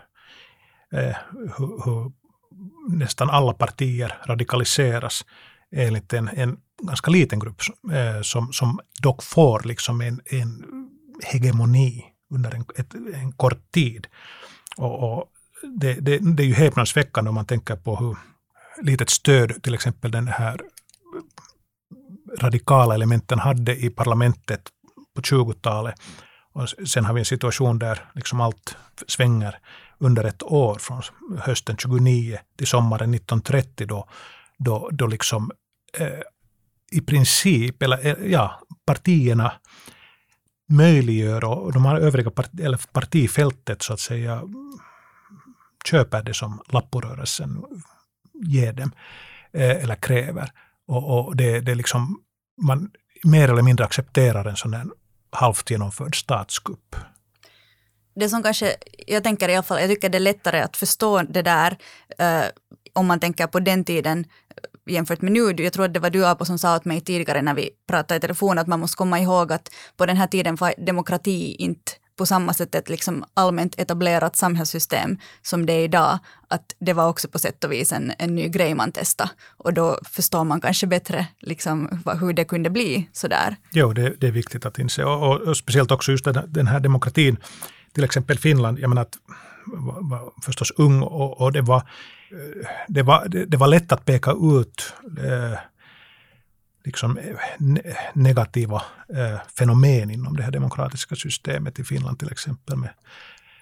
[1.58, 2.12] hur, hur
[2.98, 5.26] nästan alla partier radikaliseras
[5.72, 7.62] enligt en, en ganska liten grupp
[8.24, 10.66] som, som dock får liksom en, en
[11.24, 14.08] hegemoni under en, ett, en kort tid.
[14.78, 15.26] Och, och
[15.78, 18.18] det, det, det är ju häpnadsväckande om man tänker på hur
[18.82, 20.62] litet stöd till exempel den här
[22.38, 24.62] radikala elementen hade i parlamentet
[25.16, 25.96] på 20-talet.
[26.54, 29.60] Och sen har vi en situation där liksom allt svänger
[29.98, 31.02] under ett år, från
[31.40, 34.08] hösten 29 till sommaren 1930, då,
[34.58, 35.52] då, då liksom
[35.98, 36.22] eh,
[36.92, 39.52] i princip, eller eh, ja, partierna
[40.70, 44.42] möjliggör och de här övriga part, eller partifältet så att säga
[45.86, 47.64] köper det som lapporörelsen
[48.34, 48.92] ger dem
[49.52, 50.52] eh, eller kräver.
[50.90, 52.20] Och, och det, det liksom,
[52.62, 52.92] man
[53.24, 54.86] mer eller mindre accepterar en sån här
[55.32, 56.96] halvt genomförd statskupp.
[58.16, 58.76] Det som kanske,
[59.08, 61.78] jag tänker i alla fall, jag tycker det är lättare att förstå det där
[62.18, 62.46] eh,
[62.94, 65.64] om man tänker på den tiden eh, jämfört med nu.
[65.64, 68.18] Jag tror att det var du Apo som sa åt mig tidigare när vi pratade
[68.18, 71.92] i telefon att man måste komma ihåg att på den här tiden var demokrati inte
[72.20, 77.08] på samma sätt ett liksom allmänt etablerat samhällssystem som det är idag, att det var
[77.08, 79.30] också på sätt och vis en, en ny grej man testade.
[79.58, 83.56] Och då förstår man kanske bättre liksom, hur det kunde bli sådär.
[83.72, 85.04] Jo, det, det är viktigt att inse.
[85.04, 87.38] Och, och, och speciellt också just den, den, här demokratin.
[87.94, 89.18] Till exempel Finland, jag menar att
[89.66, 93.92] var, var förstås ung och, och det, var, eh, det, var, det, det, var lätt
[93.92, 95.60] att peka ut eh,
[96.90, 98.82] liksom eh, negativa
[99.16, 102.90] eh, fenomen inom det här demokratiska systemet i Finland till exempel med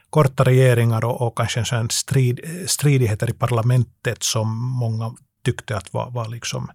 [0.09, 5.93] korta regeringar och, och kanske en strid, eh, stridigheter i parlamentet som många tyckte att
[5.93, 6.71] var, var liksom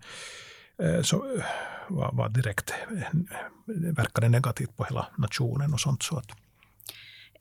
[1.02, 1.24] så,
[1.88, 2.72] var, var direkt
[3.96, 6.02] verkade negativt på hela nationen och sånt.
[6.02, 6.41] Så att.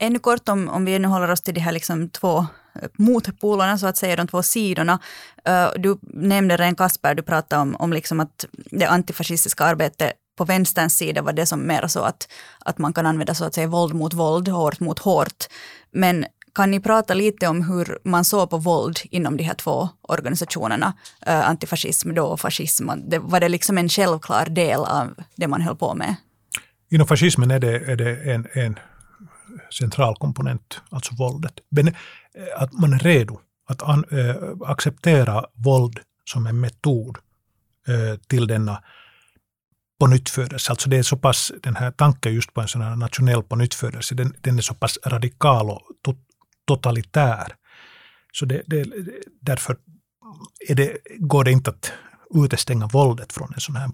[0.03, 2.37] Ännu kort om, om vi nu håller oss till de här liksom två
[2.75, 4.99] eh, motpolerna, så att säga, de två sidorna.
[5.45, 10.45] Eh, du nämnde redan Kasper, du pratade om, om liksom att det antifascistiska arbetet på
[10.45, 12.27] vänsterns sida var det som mer så att,
[12.59, 15.45] att man kan använda så att säga våld mot våld, hårt mot hårt.
[15.91, 16.25] Men
[16.55, 20.93] kan ni prata lite om hur man såg på våld inom de här två organisationerna,
[21.27, 22.89] uh, antifascism då och fascism?
[23.07, 26.15] Det, var det liksom en självklar del av det man höll på med?
[26.89, 28.79] Inom fascismen är det, är det en, en
[29.79, 31.53] central komponent, alltså våldet.
[31.69, 31.93] Men eh,
[32.57, 34.35] att man är redo att an, äh,
[34.65, 37.17] acceptera våld som en metod
[37.87, 38.83] äh, till denna
[39.99, 40.71] pånyttfödelse.
[40.71, 44.15] Alltså det är så pass, den här tanken just på en sån här nationell pånyttfödelse,
[44.15, 46.15] den, den är så pass radikal och to,
[46.67, 47.55] totalitär.
[48.33, 48.85] Så det, det,
[49.41, 49.77] därför
[50.69, 51.93] är det, går det inte att
[52.35, 53.89] utestänga våldet från en sån här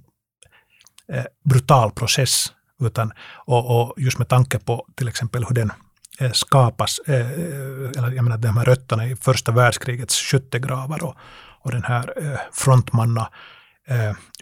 [1.13, 2.53] eh, brutal process.
[2.79, 3.13] Utan,
[3.45, 5.71] och, och, just med tanke på till exempel hur den
[6.19, 11.15] eh, skapas, eh, eh, eller jag menar de här rötterna i första världskrigets skyttegravar och,
[11.61, 12.13] och den här
[12.51, 13.29] frontmanna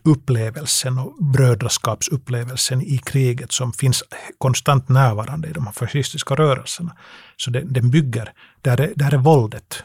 [0.03, 4.03] upplevelsen och brödraskapsupplevelsen i kriget som finns
[4.37, 6.95] konstant närvarande i de här fascistiska rörelserna.
[7.37, 9.83] Så den, den bygger, där är, där är våldet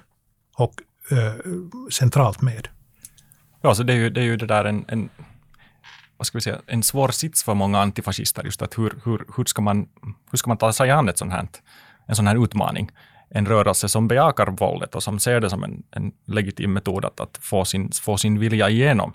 [0.56, 0.74] och
[1.10, 1.34] eh,
[1.90, 2.68] centralt med.
[3.62, 5.08] Ja, så det är ju det, är ju det där en, en,
[6.20, 9.44] vad ska vi säga, en svår sits för många antifascister, just att hur, hur, hur,
[9.44, 9.88] ska, man,
[10.30, 11.48] hur ska man ta sig an ett sånt här,
[12.06, 12.90] en sån här utmaning?
[13.28, 17.20] En rörelse som bejakar våldet och som ser det som en, en legitim metod att,
[17.20, 19.12] att få, sin, få sin vilja igenom.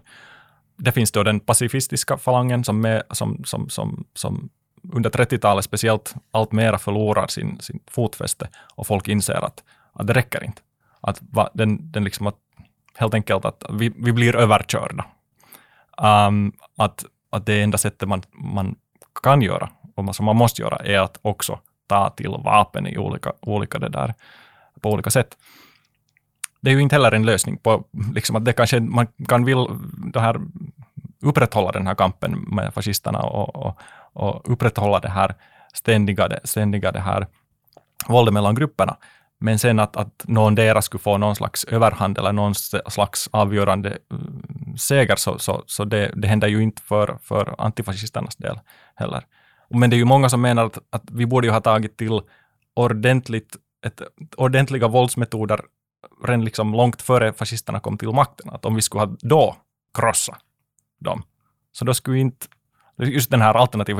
[0.77, 4.49] Det finns då den pacifistiska falangen som, är, som, som, som, som
[4.93, 10.13] under 30-talet speciellt allt mera förlorar sin, sin fotfäste och folk inser att, att det
[10.13, 10.61] räcker inte.
[11.01, 12.37] Att va, den, den liksom att,
[12.95, 15.05] helt enkelt att vi, vi blir överkörda.
[15.97, 18.75] Um, att, att det enda sättet man, man
[19.23, 23.33] kan göra, och som man måste göra, är att också ta till vapen i olika,
[23.41, 24.13] olika det där,
[24.81, 25.37] på olika sätt.
[26.61, 27.83] Det är ju inte heller en lösning på,
[28.13, 29.67] liksom att det kanske, man kan vill
[30.13, 30.41] det här,
[31.21, 33.79] upprätthålla den här kampen med fascisterna och, och,
[34.13, 35.35] och upprätthålla det här
[35.73, 37.27] ständiga, ständiga det här
[38.07, 38.97] våldet mellan grupperna.
[39.45, 42.55] Men sen att, att någon deras skulle få någon slags överhand eller någon
[42.89, 48.35] slags avgörande mm, seger, så, så, så det, det händer ju inte för, för antifascisternas
[48.35, 48.59] del
[48.95, 49.25] heller.
[49.69, 52.21] Men det är ju många som menar att, att vi borde ju ha tagit till
[52.73, 54.01] ordentligt, ett,
[54.37, 55.61] ordentliga våldsmetoder
[56.23, 58.49] redan liksom långt före fascisterna kom till makten.
[58.49, 59.55] Att om vi skulle ha då
[59.93, 60.41] krossat
[60.99, 61.23] dem,
[61.71, 62.47] så då skulle inte
[62.97, 63.99] just den här alternativa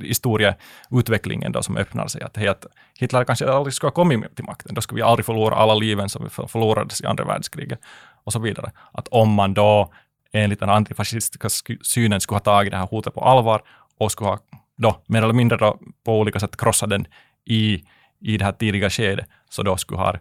[0.00, 2.22] historieutvecklingen då som öppnar sig.
[2.22, 2.66] Att, att
[2.98, 4.74] Hitler kanske aldrig skulle ha kommit till makten.
[4.74, 7.80] Då skulle vi aldrig förlora alla liven som förlorades i andra världskriget
[8.24, 8.72] och så vidare.
[8.92, 9.92] Att om man då
[10.32, 11.48] enligt den antifascistiska
[11.82, 13.62] synen skulle ha tagit det här hotet på allvar
[13.98, 14.38] och skulle ha
[14.76, 17.06] då mer eller mindre då på olika sätt krossat den
[17.44, 17.84] i,
[18.20, 20.14] i det här tidiga skedet, så då skulle ha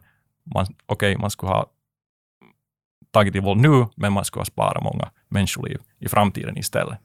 [0.43, 1.65] man, okay, man skulle ha
[3.11, 6.99] tagit till våld nu, men man skulle ha sparat många människoliv i framtiden istället.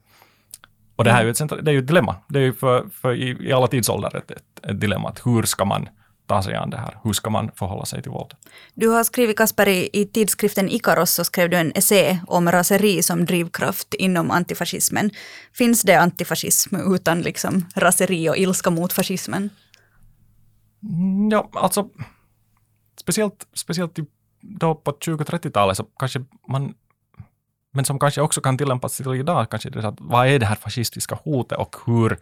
[0.97, 2.17] Och det här är ju ett, det är ett dilemma.
[2.29, 5.09] Det är ju för, för i, i alla tidsåldrar ett, ett, ett dilemma.
[5.09, 5.89] Att hur ska man
[6.27, 6.99] ta sig an det här?
[7.05, 8.35] Hur ska man förhålla sig till våld?
[8.75, 13.03] Du har skrivit, Kasper, i, i tidskriften Ikaros så skrev du en essä om raseri
[13.03, 15.11] som drivkraft inom antifascismen.
[15.53, 19.51] Finns det antifascism utan liksom raseri och ilska mot fascismen?
[20.83, 21.89] Mm, ja, alltså
[23.01, 23.99] speciellt, speciellt
[24.41, 26.75] då på 20-30-talet så kanske man
[27.77, 30.47] men som kanske också kan tillämpas till idag, kanske det är att vad är det
[30.47, 32.19] här fascistiska hotet och hur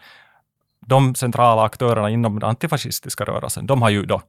[0.86, 4.22] de centrala aktörerna inom den antifascistiska rörelsen, de har ju då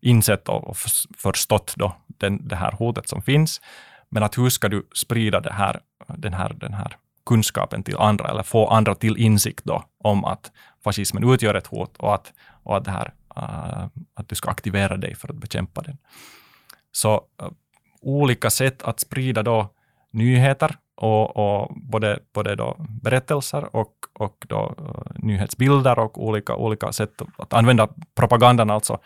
[0.00, 0.76] insett och
[1.16, 3.60] förstått då den, det här hotet som finns.
[4.08, 8.28] Men att hur ska du sprida det här, den, här, den här kunskapen till andra
[8.30, 10.52] eller få andra till insikt då om att
[10.84, 14.96] fascismen utgör ett hot och att, och att, det här, uh, att du ska aktivera
[14.96, 15.98] dig för att bekämpa den.
[16.92, 17.48] Så uh,
[18.00, 19.68] olika sätt att sprida då
[20.12, 26.92] nyheter och, och både, både då berättelser och, och då, uh, nyhetsbilder och olika, olika
[26.92, 28.98] sätt att använda propagandan alltså,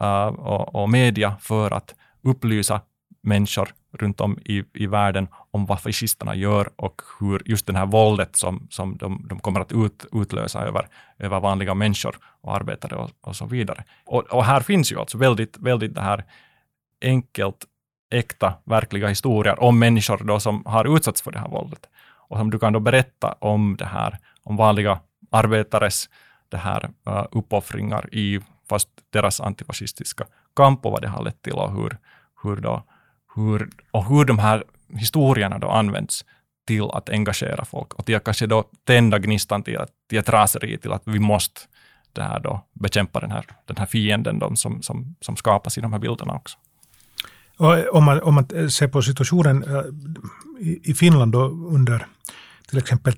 [0.00, 2.80] uh, och, och, media för att upplysa
[3.22, 7.86] människor runt om i, i världen om vad fascisterna gör och hur just det här
[7.86, 10.88] våldet som, som de, de kommer att ut, utlösa över,
[11.18, 13.84] över vanliga människor och arbetare och, och så vidare.
[14.04, 16.24] Och, och, här finns ju alltså väldigt, väldigt det här
[17.02, 17.66] enkelt
[18.12, 21.88] äkta, verkliga historier om människor då som har utsatts för det här våldet.
[22.28, 25.00] Och som du kan då berätta om det här, om vanliga
[25.30, 26.08] arbetares
[26.48, 31.52] det här, uh, uppoffringar i fast deras antifascistiska kamp och vad det har lett till
[31.52, 31.96] och hur,
[32.42, 32.82] hur, då,
[33.34, 36.24] hur, och hur de här historierna då används
[36.66, 40.78] till att engagera folk och till att kanske då tända gnistan till, till ett raseri
[40.78, 41.60] till att vi måste
[42.12, 45.80] det här då bekämpa den här, den här fienden de som, som, som skapas i
[45.80, 46.58] de här bilderna också.
[47.56, 49.82] Och eh, om, man, om man eh, ser på situationen eh,
[50.82, 52.06] i Finland då under
[52.68, 53.14] till exempel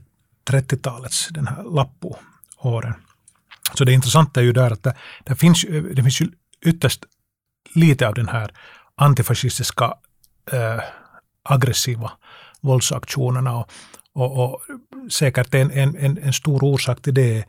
[0.51, 2.95] 30-talets den här Lappo-åren.
[3.75, 5.63] Så det intressanta är ju där att det, det, finns,
[5.95, 6.29] det finns ju
[6.67, 7.05] ytterst
[7.75, 8.51] lite av den här
[8.97, 9.95] antifascistiska
[10.53, 10.81] äh,
[11.43, 12.13] aggressiva
[12.61, 13.57] våldsaktionerna.
[13.57, 13.71] Och,
[14.13, 14.63] och, och
[15.13, 17.45] säkert en, en, en, stor orsak till det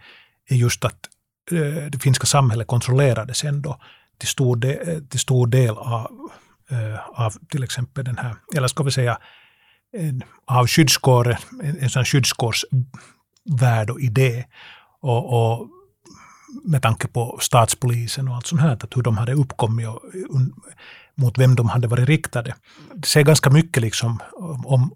[0.50, 1.10] är just att
[1.52, 3.80] äh, det finska samhället kontrollerades ändå
[4.18, 6.30] till stor del, till stor del av,
[6.72, 9.18] Eh, av till exempel den här, eller ska vi säga,
[10.46, 14.46] av skyddskåren, en, en sån skyddskårsvärld och idé.
[15.02, 15.68] Och, och,
[16.64, 20.02] med tanke på statspolisen och allt sånt här, att hur de hade uppkommit och
[21.16, 22.56] mot vem de hade varit riktade.
[22.94, 24.20] Det säger ganska mycket liksom
[24.66, 24.96] om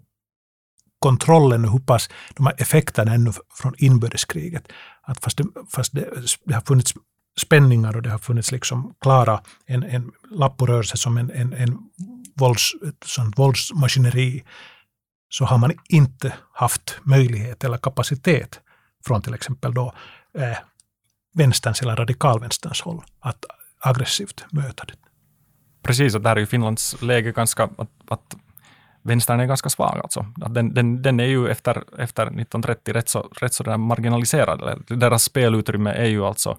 [0.98, 4.72] kontrollen och hur pass de här effekterna ännu från inbördeskriget.
[5.02, 5.44] Att fast det,
[5.74, 6.08] fast det,
[6.44, 6.94] det har funnits
[7.38, 11.78] spänningar och det har funnits liksom klara en, en lapporörelse som en, en, en
[12.36, 12.72] vålds,
[13.04, 14.44] sånt våldsmaskineri
[15.28, 18.60] så har man inte haft möjlighet eller kapacitet
[19.06, 19.94] från till exempel då
[20.38, 20.58] eh,
[21.34, 23.44] vänsterns eller radikalvänsterns håll att
[23.80, 24.94] aggressivt möta det.
[25.82, 28.36] Precis, och där är ju Finlands läge ganska, att, att
[29.02, 30.00] vänstern är ganska svag.
[30.02, 30.26] Alltså.
[30.40, 34.84] Att den, den, den är ju efter, efter 1930 rätt så, rätt så marginaliserad.
[34.88, 36.58] Deras spelutrymme är ju alltså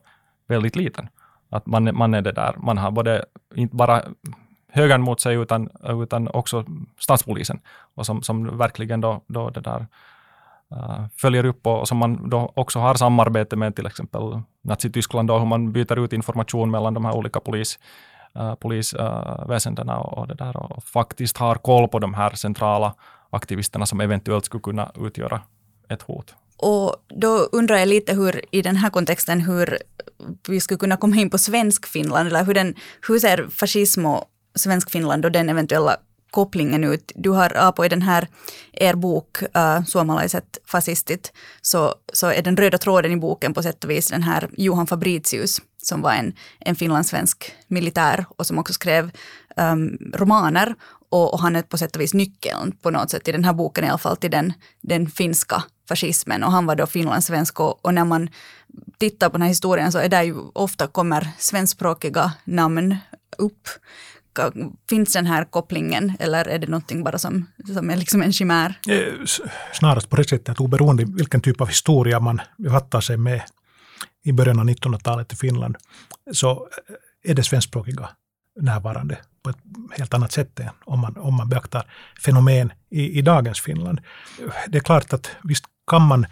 [0.52, 1.08] väldigt liten.
[1.49, 3.26] Att man, man är det där, man har både,
[3.56, 4.04] inte bara
[4.72, 6.66] högern mot sig utan, utan också
[6.99, 7.60] statspolisen
[7.95, 9.88] och som, som verkligen då, då det där
[10.72, 15.28] uh, följer upp och, och som man då också har samarbete med till exempel Nazityskland
[15.28, 17.80] då hur man byter ut information mellan de här olika polis,
[18.36, 22.36] eh, uh, polisväsendena uh, och, och, det där och faktiskt har koll på de här
[22.36, 22.93] centrala
[23.30, 25.41] aktivisterna som eventuellt skulle kunna utgöra
[25.89, 26.36] ett hot.
[26.62, 29.78] Och då undrar jag lite hur, i den här kontexten, hur
[30.47, 32.76] vi skulle kunna komma in på svensk Finland, eller hur, den,
[33.07, 35.97] hur ser fascism och svensk Finland och den eventuella
[36.32, 37.12] kopplingen ut.
[37.16, 38.28] Du har äh, Apo i den här,
[38.74, 41.32] er bok äh, Suomalaiset fascistit,
[41.62, 44.88] så, så är den röda tråden i boken på sätt och vis den här Johan
[44.88, 49.12] Fabricius, som var en, en finlandssvensk militär och som också skrev
[49.57, 50.76] um, romaner.
[51.09, 53.53] Och, och, han är på sätt och vis nyckeln på något sätt i den här
[53.53, 56.43] boken i alla fall till den, den finska fascismen.
[56.43, 58.29] Och han var då finlandssvensk och, och när man
[58.97, 62.97] tittar på den här historien så är det ju ofta kommer svenskspråkiga namn
[63.37, 63.67] upp
[64.89, 68.79] finns den här kopplingen eller är det någonting bara som, som är liksom en chimär?
[68.87, 69.25] Eh,
[69.73, 73.41] snarast på det sättet att oberoende vilken typ av historia man befattar sig med
[74.23, 75.77] i början av 1900-talet i Finland
[76.31, 78.09] så eh, är det svenskspråkiga
[78.59, 79.57] närvarande på ett
[79.97, 81.85] helt annat sätt än om man, om man beaktar
[82.25, 84.01] fenomen i, i dagens Finland.
[84.67, 86.25] Det är klart att visst kan man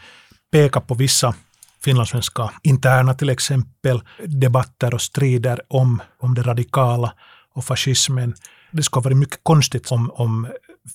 [0.52, 1.36] peka på vissa
[1.84, 7.14] finlandssvenska interna till exempel debatter och strider om, om det radikala
[7.56, 8.36] och fascismen.
[8.72, 10.48] Det skulle ha varit mycket konstigt om, om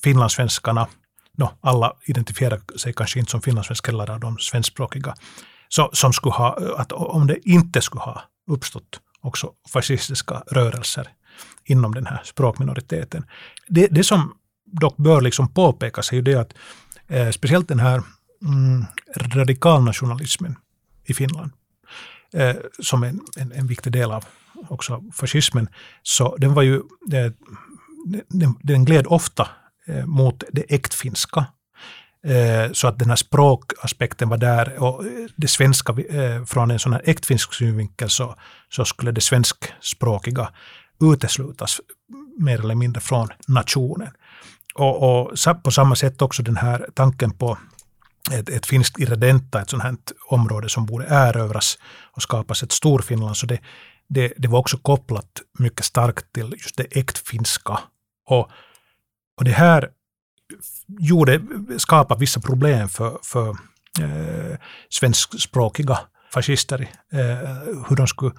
[0.02, 0.86] finlandssvenskarna,
[1.38, 5.14] no, alla identifierar sig kanske inte som finlandssvenskar eller de svenskspråkiga,
[5.68, 11.08] så, som skulle ha, att om det inte skulle ha uppstått också fascistiska rörelser
[11.64, 13.24] inom den här språkminoriteten.
[13.68, 14.34] Det, det som
[14.66, 16.54] dock bör liksom påpekas är ju det att
[17.08, 18.02] eh, speciellt den här
[18.44, 18.84] mm,
[19.16, 20.56] radikalnationalismen
[21.04, 21.52] i Finland,
[22.32, 24.24] eh, som en, en, en viktig del av
[24.68, 25.68] också fascismen,
[26.02, 26.76] så den var ju,
[27.12, 27.32] eh,
[28.28, 29.48] den, den gled ofta
[29.86, 31.46] eh, mot det äktfinska.
[32.24, 35.04] Eh, så att den här språkaspekten var där och
[35.36, 38.34] det svenska, eh, från en sån här äktfinsk synvinkel så,
[38.68, 40.48] så skulle det svenskspråkiga
[41.00, 41.80] uteslutas
[42.38, 44.10] mer eller mindre från nationen.
[44.74, 45.32] Och, och
[45.64, 47.58] på samma sätt också den här tanken på
[48.32, 49.96] ett, ett finskt irredenta, ett sånt här
[50.28, 51.78] område som borde erövras
[52.12, 53.36] och skapas ett Storfinland.
[53.36, 53.60] Så det,
[54.08, 57.80] det, det var också kopplat mycket starkt till just det äktfinska.
[58.26, 58.50] Och,
[59.36, 59.90] och det här
[60.88, 61.40] gjorde,
[61.78, 63.48] skapade vissa problem för, för
[64.00, 64.56] eh,
[64.90, 65.98] svenskspråkiga
[66.32, 67.48] fascister, eh,
[67.88, 68.34] hur de skulle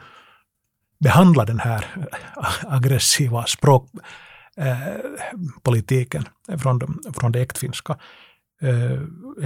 [0.99, 2.07] behandla den här
[2.67, 7.97] aggressiva språkpolitiken eh, från, från det äktfinska.
[8.65, 8.99] Eh,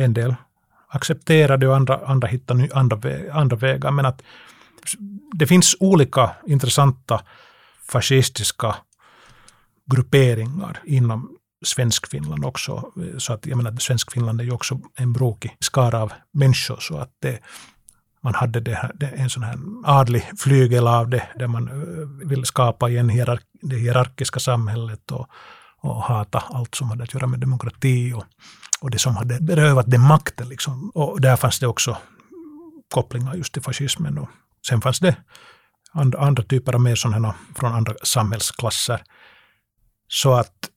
[0.03, 0.35] en del
[0.87, 2.99] accepterade och andra, andra hittade andra,
[3.33, 3.91] andra vägar.
[3.91, 4.21] Men att
[5.33, 7.21] det finns olika intressanta
[7.91, 8.75] fascistiska
[9.85, 12.91] grupperingar inom Svenskfinland också.
[13.17, 16.77] Så att jag menar, Svenskfinland är ju också en brokig skara av människor.
[16.79, 17.39] Så att det,
[18.21, 22.27] man hade det här, det, en sån här adlig flygel av det, där man eh,
[22.27, 25.27] ville skapa igen hierark, det hierarkiska samhället och,
[25.81, 28.23] och hata allt som hade att göra med demokrati och,
[28.81, 30.49] och det som hade berövat den makten.
[30.49, 30.89] Liksom.
[30.89, 31.97] Och där fanns det också
[32.93, 34.29] kopplingar just till fascismen och
[34.67, 35.15] Sen fanns det
[35.91, 39.03] andra, andra typer av mer sådana från andra samhällsklasser.
[40.07, 40.69] Så att,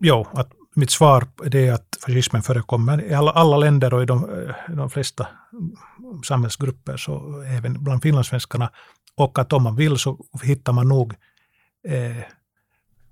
[0.00, 4.06] jo, att mitt svar är det att fascismen förekommer i alla, alla länder och i
[4.06, 5.26] de, eh, de flesta
[6.24, 8.70] samhällsgrupper, så även bland finlandssvenskarna.
[9.14, 11.14] Och att om man vill så hittar man nog,
[11.88, 12.24] eh,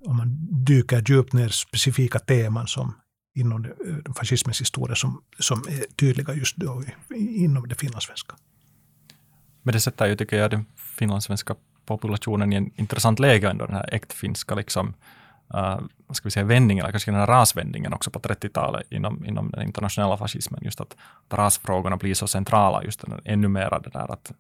[0.07, 2.95] om man dyker djupt ner, specifika teman som
[3.35, 6.83] inom det, eh, fascismens historia som, som är tydliga just då
[7.17, 8.37] inom det finlandssvenska.
[9.63, 11.55] Men det sätter ju, tycker jag, den finlandssvenska
[11.87, 14.89] populationen i en intressant läge ändå, den här äktfinska liksom,
[15.55, 19.25] uh, vad ska vi säga, vändningen, eller kanske den här rasvändningen också på 30-talet inom,
[19.25, 20.97] inom den internationella fascismen, just att,
[21.29, 24.33] att rasfrågorna blir så centrala, just den, ännu mera det där att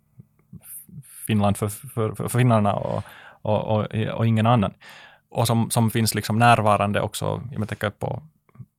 [1.27, 3.05] Finland för, för, för finnarna och,
[3.43, 4.75] och, och, och, ingen annan.
[5.29, 8.23] Och som, som finns liksom närvarande också, jag tänker på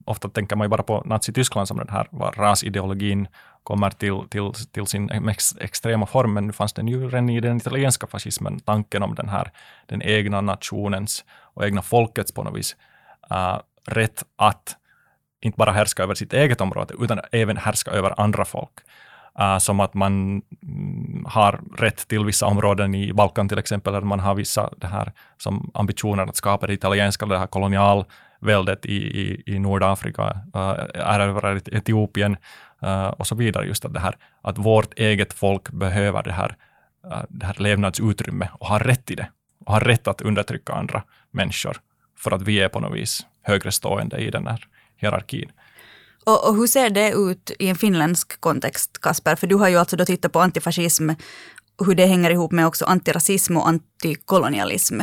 [0.05, 3.27] ofta tänker man ju bara på Nazityskland som den här var rasideologin
[3.63, 7.39] kommer till, till, till sin ex, extrema form, men nu fanns den ju redan i
[7.39, 9.51] den italienska fascismen, tanken om den här,
[9.85, 12.75] den egna nationens och egna folkets på något vis
[13.31, 14.75] uh, rätt att
[15.41, 18.71] inte bara härska över sitt eget område, utan även härska över andra folk.
[19.39, 24.07] Uh, som att man mm, har rätt till vissa områden i Balkan till exempel, eller
[24.07, 27.47] man har vissa det här som ambitioner att skapa det italienska, det här
[28.45, 32.37] väldet i, i, i Nordafrika, äh, erövrar Etiopien
[32.81, 33.65] äh, och så vidare.
[33.65, 36.55] Just att det här att vårt eget folk behöver det här,
[37.05, 39.27] uh, det här levnadsutrymme och har rätt i det.
[39.65, 41.77] Och har rätt att undertrycka andra människor
[42.17, 44.67] för att vi är på något vis högre stående i den här
[44.97, 45.51] hierarkin.
[46.25, 49.35] Och, och, hur ser det ut i en finländsk kontext, Kasper?
[49.35, 51.09] För du har ju alltså då tittat på antifascism,
[51.85, 55.01] hur det hänger ihop med också antirasism och antikolonialism.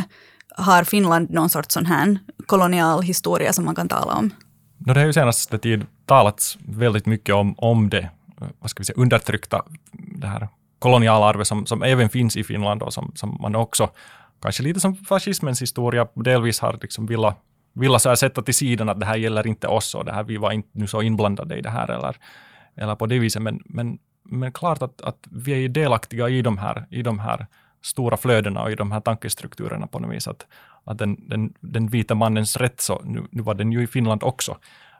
[0.57, 4.30] Har Finland någon sorts sån här kolonial historia som man kan tala om?
[4.78, 8.11] No, det har ju senaste tid talats väldigt mycket om, om det
[8.59, 10.48] vad ska vi säga, undertryckta det här
[10.78, 13.90] kolonialarvet som, som även finns i Finland och som, som man också,
[14.42, 17.38] kanske lite som fascismens historia, delvis har liksom velat
[17.74, 20.24] vilja så här sätta till sidan att det här gäller inte oss och det här,
[20.24, 22.16] vi var inte nu så inblandade i det här eller,
[22.76, 23.42] eller på det viset.
[23.42, 27.46] Men, men, men klart att, att vi är delaktiga i de här, i de här
[27.82, 30.28] stora flödena och i de här tankestrukturerna på något vis.
[30.28, 30.46] Att,
[30.84, 34.22] att den, den, den vita mannens rätt, så nu, nu var den ju i Finland
[34.22, 34.56] också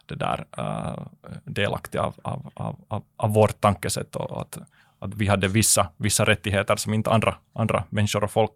[0.06, 1.06] det där uh,
[1.44, 2.52] delaktig av, av,
[2.88, 4.58] av, av, vårt tankesätt och att,
[4.98, 8.52] att vi hade vissa, vissa rättigheter som inte andra, andra människor och folk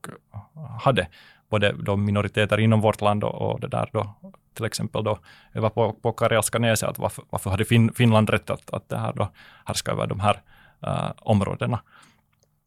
[0.81, 1.09] hade
[1.51, 4.15] både då minoriteter inom vårt land och, och det där då,
[4.55, 5.19] till exempel då
[5.55, 8.99] över på, på Karelska näset, att varför, varför hade fin, Finland rätt att, att det
[8.99, 9.29] här då
[9.65, 10.43] härska över de här
[10.87, 11.81] uh, områdena.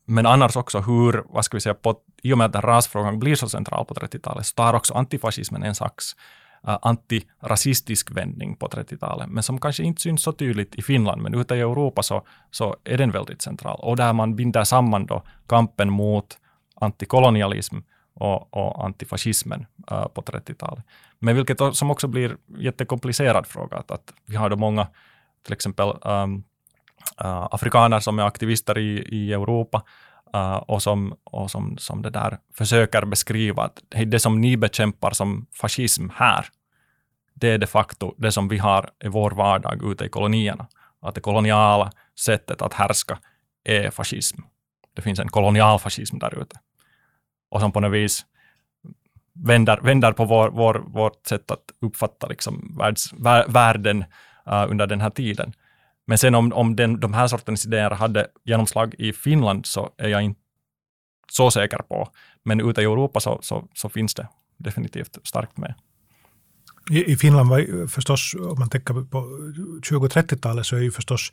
[0.10, 3.36] Men annars också hur, vad ska vi säga, på, i och med att rasfrågan blir
[3.36, 6.16] så central på 30-talet, så tar också antifascismen en slags
[6.68, 11.34] uh, antirasistisk vändning på 30-talet, men som kanske inte syns så tydligt i Finland, men
[11.34, 13.80] ute i Europa så, så är den väldigt central.
[13.80, 16.38] Och där man binder samman då kampen mot
[16.76, 17.78] antikolonialism
[18.14, 20.86] och, och antifascismen uh, på 30-talet.
[21.20, 24.88] Men vilket som också blir jättekomplicerad fråga, att, att vi har då många,
[25.44, 26.44] till exempel um,
[27.24, 29.84] Äh, afrikaner som är aktivister i, i Europa
[30.36, 35.12] uh, och, som, och som, som det där försöker beskriva att det som ni bekämpar
[35.12, 36.46] som fascism här,
[37.34, 40.68] det är de facto det som vi har i vår vardag ute i kolonierna.
[41.02, 43.20] Att det koloniala sättet att härska
[43.64, 44.42] är fascism.
[44.96, 46.60] Det finns en kolonial fascism där ute
[47.50, 48.26] och som på något vis
[49.34, 53.14] vänder, vänder på vår, vår, vårt sätt att uppfatta liksom världs,
[53.48, 54.06] världen
[54.48, 55.54] uh, under den här tiden.
[56.10, 60.08] Men sen om, om den, de här sortens idéer hade genomslag i Finland så är
[60.08, 60.40] jag inte
[61.32, 62.10] så säker på.
[62.46, 65.74] Men ute i Europa så, så, så finns det definitivt starkt med.
[66.92, 69.18] I, I, Finland var ju förstås, om man tänker på
[69.82, 71.32] 20-30-talet, så är ju förstås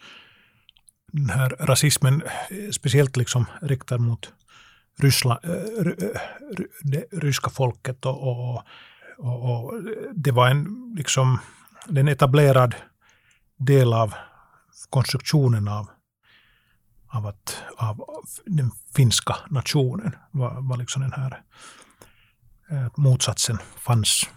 [1.12, 4.32] den här rasismen eh, speciellt liksom riktad mot
[4.98, 6.20] Ryssland, eh, eh,
[6.82, 8.62] det ryska folket och, och,
[9.18, 9.72] och, och,
[10.14, 11.38] det var en, liksom,
[11.96, 12.74] en etablerad
[13.58, 14.14] del av
[14.90, 15.90] konstruktionen av,
[17.08, 18.04] av, att, av
[18.46, 20.12] den finska nationen.
[20.30, 21.42] Var, var liksom den här
[22.70, 24.30] eh, motsatsen fanns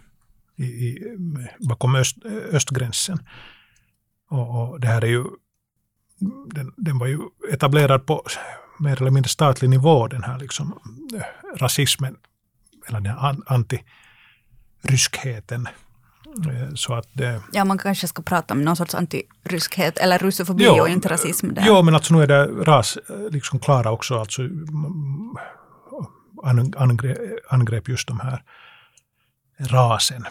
[0.55, 1.17] i, i,
[1.59, 2.17] bakom öst,
[2.51, 3.19] östgränsen.
[4.29, 5.25] Och, och, det här är ju,
[6.53, 7.19] den, den var ju
[7.53, 8.23] etablerad på
[8.79, 10.79] mer eller mindre statlig nivå, den här liksom,
[11.15, 11.21] eh,
[11.57, 12.17] rasismen,
[12.87, 15.67] eller den här antiryskheten.
[16.37, 20.63] Eh, så att det, ja, man kanske ska prata om någon sorts antiryskhet eller russofobi
[20.63, 21.53] jo, och inte rasism.
[21.53, 21.63] Där.
[21.67, 24.41] Jo, men alltså nu är det ras eh, liksom klara också, alltså
[26.77, 27.17] angrepp,
[27.49, 28.43] angrepp just de här
[29.59, 30.25] rasen.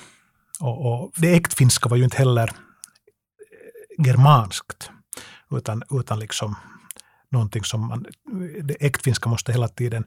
[0.61, 2.51] Och, och det äktfinska var ju inte heller
[3.99, 4.91] germanskt,
[5.51, 6.57] utan, utan liksom
[7.31, 8.07] någonting som man,
[8.63, 10.05] det äktfinska måste hela tiden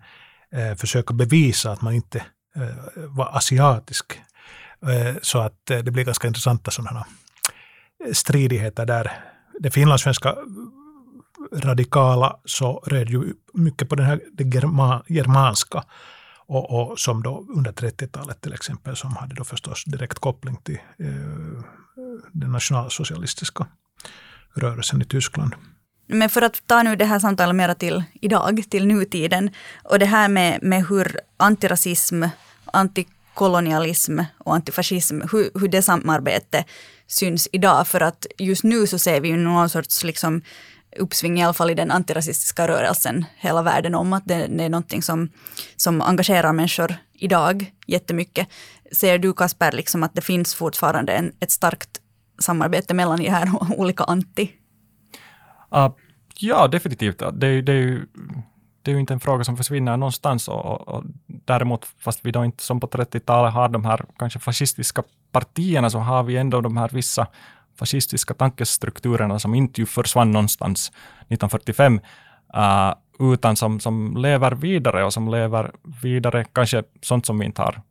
[0.52, 2.18] eh, försöka bevisa att man inte
[2.56, 4.22] eh, var asiatisk.
[4.88, 7.06] Eh, så att eh, det blir ganska intressanta sådana
[8.06, 9.12] eh, stridigheter där.
[9.60, 10.36] Det finlandssvenska
[11.54, 15.84] radikala så red ju mycket på den här, det germa, germanska
[16.48, 20.80] och, och, som då under 30-talet till exempel som hade då förstås direkt koppling till
[21.00, 21.64] eh,
[22.32, 23.68] den nationalsocialistiska
[24.54, 25.56] rörelsen i Tyskland.
[26.08, 29.50] Men för att ta nu det här samtalet mera till idag, till nutiden,
[29.84, 32.24] och det här med, med hur antirasism,
[33.34, 36.66] kolonialism och antifascism, hur, hur det samarbetet
[37.08, 37.88] syns idag.
[37.88, 40.42] För att just nu så ser vi ju någon sorts liksom
[40.98, 44.70] uppsving i alla fall i den antirasistiska rörelsen hela världen om att det, det är
[44.70, 45.30] någonting som,
[45.76, 48.48] som engagerar människor idag jättemycket.
[48.92, 52.02] Ser du Kasper liksom att det finns fortfarande en, ett starkt
[52.40, 54.52] samarbete mellan de här olika anti?
[55.76, 55.90] Uh,
[56.36, 57.20] ja, definitivt.
[57.34, 58.06] Det, det, är ju,
[58.82, 60.48] det är ju inte en fråga som försvinner någonstans.
[60.48, 65.04] Och, och, däremot, fast vi då inte som på 30-talet har de här kanske fascistiska
[65.32, 67.28] partierna, så har vi ändå de här vissa
[67.80, 72.00] fascistiska tankestrukturerna som inte ju försvann någonstans 1945,
[72.58, 72.94] uh,
[73.34, 75.72] utan som, som lever vidare och som lever
[76.02, 77.82] vidare, kanske sånt som vi inte har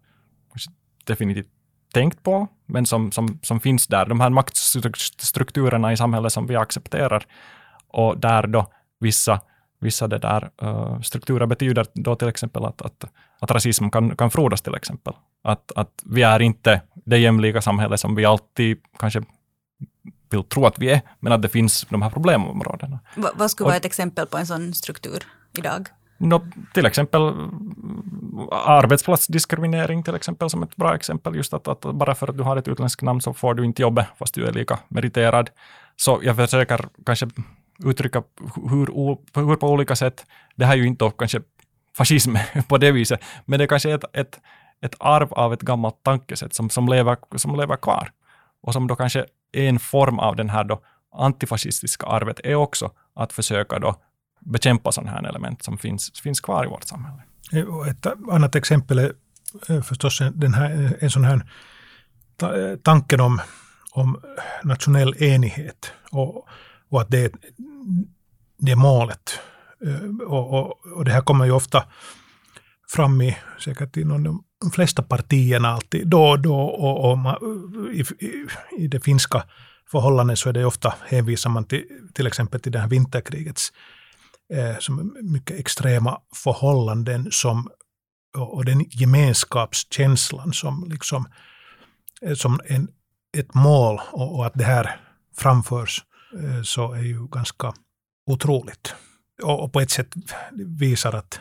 [1.04, 1.48] definitivt
[1.92, 4.06] tänkt på, men som, som, som finns där.
[4.06, 7.26] De här maktstrukturerna i samhället som vi accepterar
[7.88, 8.66] och där då
[9.00, 9.40] vissa,
[9.80, 13.04] vissa det där, uh, strukturer betyder då till exempel att, att,
[13.40, 15.14] att rasism kan, kan frodas till exempel.
[15.44, 19.22] Att, att vi är inte det jämlika samhälle som vi alltid kanske
[20.30, 22.98] vill tro att vi är, men att det finns de här problemområdena.
[23.16, 25.22] V vad skulle vara ett exempel på en sån struktur
[25.58, 25.88] idag?
[26.18, 26.40] No,
[26.74, 27.22] till exempel
[28.50, 31.36] arbetsplatsdiskriminering till exempel som ett bra exempel.
[31.36, 33.82] Just att, att bara för att du har ett utländskt namn så får du inte
[33.82, 35.50] jobbet fast du är lika meriterad.
[35.96, 37.28] Så jag försöker kanske
[37.84, 38.22] uttrycka
[38.70, 38.86] hur,
[39.34, 40.26] hur på olika sätt,
[40.56, 41.40] det här är ju inte kanske
[41.96, 42.36] fascism
[42.68, 44.40] på det viset, men det är kanske ett, ett,
[44.80, 48.10] ett arv av ett gammalt tankesätt som, som, lever, som lever kvar.
[48.62, 52.90] Och som då kanske är en form av den här då antifascistiska arvet är också
[53.14, 53.96] att försöka då
[54.40, 57.22] bekämpa sådana här element som finns, finns kvar i vårt samhälle.
[57.52, 59.12] Eh, ett annat exempel är
[59.68, 61.42] eh, förstås den här, eh, en sån här
[62.82, 63.40] tanken om,
[63.92, 64.20] om
[64.62, 65.92] nationell enighet.
[66.10, 66.48] Och,
[66.88, 67.32] och att det,
[68.58, 69.40] det målet.
[69.86, 71.84] Eh, och, och, och, det här kommer ju ofta
[72.88, 77.36] fram i, säkert inom de de flesta partierna alltid då och då och, och man,
[77.92, 78.46] i, i,
[78.78, 79.44] i, det finska
[79.90, 83.72] förhållandet så är det ofta hänvisar man till till exempel till det här vinterkrigets
[84.52, 87.70] eh, som mycket extrema förhållanden som,
[88.36, 91.28] och, och den gemenskapskänslan som liksom
[92.22, 92.88] eh, som en,
[93.38, 95.00] ett mål och, och, att det här
[95.36, 96.04] framförs
[96.38, 97.72] Eh, så är ju ganska
[98.26, 98.94] otroligt.
[99.42, 100.14] Och, på ett sätt
[100.66, 101.40] visar att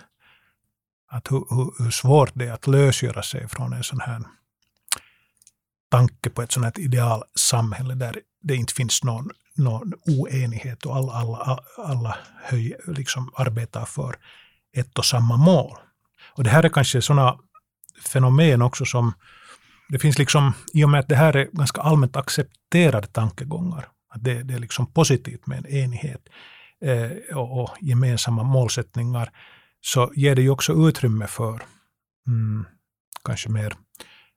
[1.12, 4.22] att hur, hur, hur svårt det är att lösgöra sig från en sån här
[5.92, 11.12] tanke på ett sånt här idealsamhälle där det inte finns någon, någon oenighet och alla,
[11.14, 14.16] alla, alla höj, liksom arbetar för
[14.74, 15.78] ett och samma mål.
[16.34, 17.40] Och det här är kanske sådana
[18.06, 19.14] fenomen också som
[19.90, 24.24] det finns liksom, i och med att det här är ganska allmänt accepterade tankegångar, att
[24.24, 26.30] det, det är liksom positivt med en enighet
[26.82, 29.32] eh, och, och gemensamma målsättningar,
[29.82, 31.62] så ger det ju också utrymme för
[32.28, 32.66] mm,
[33.24, 33.74] kanske mer,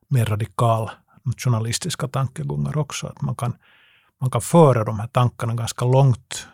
[0.09, 0.91] mer radikal
[1.23, 3.07] nationalistiska tankegångar också.
[3.07, 3.57] Att man kan,
[4.21, 6.47] man kan föra de här tankarna ganska långt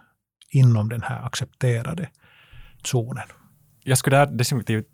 [0.51, 2.09] inom den här accepterade
[2.85, 3.29] zonen.
[3.85, 4.87] Jag skulle där definitivt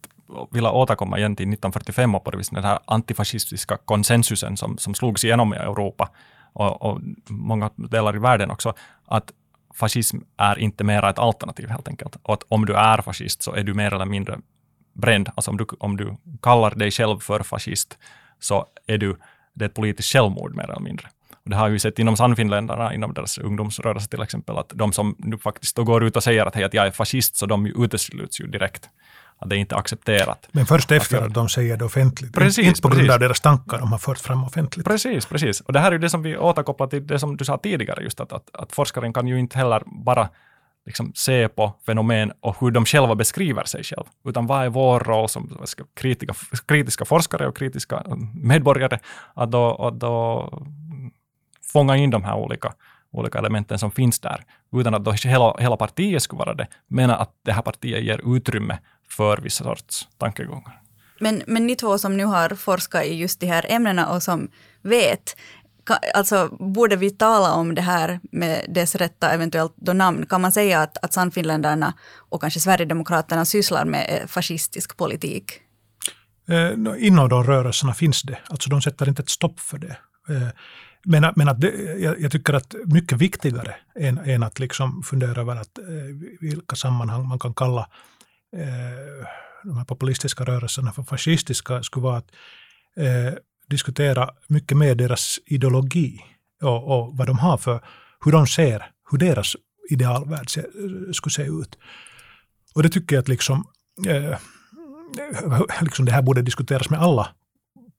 [0.50, 4.94] vilja återkomma igen till 1945 och på det viset den här antifascistiska konsensusen som, som
[4.94, 6.10] slogs igenom i Europa
[6.54, 8.74] och, och många delar i världen också,
[9.06, 9.32] att
[9.74, 12.16] fascism är inte mera ett alternativ helt enkelt.
[12.22, 14.38] Och att om du är fascist så är du mer eller mindre
[14.92, 15.30] bränd.
[15.34, 17.98] Alltså om du, om du kallar dig själv för fascist
[18.40, 19.16] så är du,
[19.54, 21.08] det är ett politiskt självmord mer eller mindre.
[21.44, 25.16] Och det har vi sett inom Sannfinländarna, inom deras ungdomsrörelse till exempel, att de som
[25.18, 27.66] nu faktiskt då går ut och säger att, hej, att jag är fascist, så de
[27.66, 28.88] utesluts ju direkt
[29.38, 30.48] att det är inte accepterat.
[30.52, 33.78] Men först efter att de säger det offentligt, precis, inte på grund av deras tankar
[33.78, 34.86] de har fört fram offentligt.
[34.86, 35.60] Precis, precis.
[35.60, 38.02] Och det här är ju det som vi återkopplar till det som du sa tidigare,
[38.02, 40.28] just att, att, att forskaren kan ju inte heller bara
[40.86, 45.00] liksom se på fenomen och hur de själva beskriver sig själva, utan vad är vår
[45.00, 45.58] roll som
[45.94, 46.34] kritiska,
[46.66, 48.04] kritiska forskare och kritiska
[48.34, 48.98] medborgare
[49.34, 50.62] att då, att då
[51.72, 52.72] fånga in de här olika
[53.14, 57.10] olika elementen som finns där, utan att då hela, hela partiet skulle vara det, men
[57.10, 58.78] att det här partiet ger utrymme
[59.08, 60.80] för vissa sorts tankegångar.
[61.20, 64.48] Men, men ni två som nu har forskat i just de här ämnena och som
[64.82, 65.36] vet,
[66.14, 70.26] alltså borde vi tala om det här med dess rätta eventuellt då namn?
[70.26, 71.94] Kan man säga att, att Sannfinländarna
[72.30, 75.52] och kanske Sverigedemokraterna sysslar med eh, fascistisk politik?
[76.48, 79.96] Eh, inom de rörelserna finns det, alltså de sätter inte ett stopp för det.
[80.28, 80.48] Eh,
[81.04, 85.40] men, men att det, jag, jag, tycker att mycket viktigare än, än att liksom fundera
[85.40, 85.84] över att, eh,
[86.40, 87.88] vilka sammanhang man kan kalla
[88.54, 89.26] eh,
[89.64, 92.30] de här populistiska rörelserna för fascistiska skulle vara att
[92.96, 93.34] eh,
[93.66, 96.20] diskutera mycket mer deras ideologi
[96.62, 97.80] och, och, vad de har för,
[98.24, 99.56] hur de ser, hur deras
[99.90, 100.62] idealvärld se,
[101.12, 101.78] skulle se ut.
[102.74, 103.66] Och det tycker jag att liksom,
[104.06, 104.38] eh,
[105.80, 107.28] liksom det här borde diskuteras med alla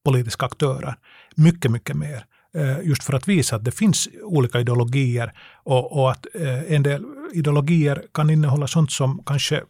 [0.04, 0.96] politiska aktörer
[1.36, 2.26] mycket, mycket mer.
[2.56, 5.34] Eh, just för att visa att det finns olika ideologier
[5.64, 9.64] och, och att eh, en del ideologier kan innehålla sånt som kanske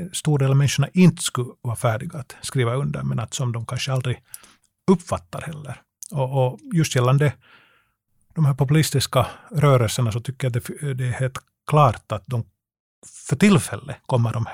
[0.00, 3.52] Eh, stor del av människorna inte skulle vara färdiga att skriva under, men att som
[3.52, 4.22] de kanske aldrig
[4.86, 5.82] uppfattar heller.
[6.12, 7.32] Och, och just gällande
[8.34, 12.44] de här populistiska rörelserna så tycker jag det, det är helt klart att de
[13.28, 14.46] för tillfället kommer de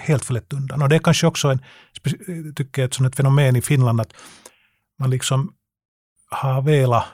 [0.00, 0.82] helt för lätt undan.
[0.82, 1.60] Och det är kanske också en,
[2.54, 4.12] tycker jag, ett sånt fenomen i Finland att
[4.98, 5.54] man liksom
[6.30, 7.04] har velat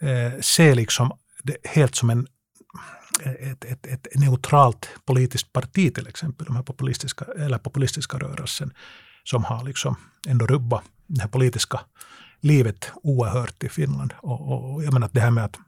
[0.00, 2.26] eh, se liksom det helt som en,
[3.20, 8.72] ett, ett, ett, neutralt politiskt parti till exempel, de här populistiska, eller populistiska rörelsen,
[9.24, 9.96] som har liksom
[10.28, 11.80] ändå rubbat det här politiska
[12.40, 14.14] livet oerhört i Finland.
[14.16, 15.58] Och, och, och jag menar att det här med att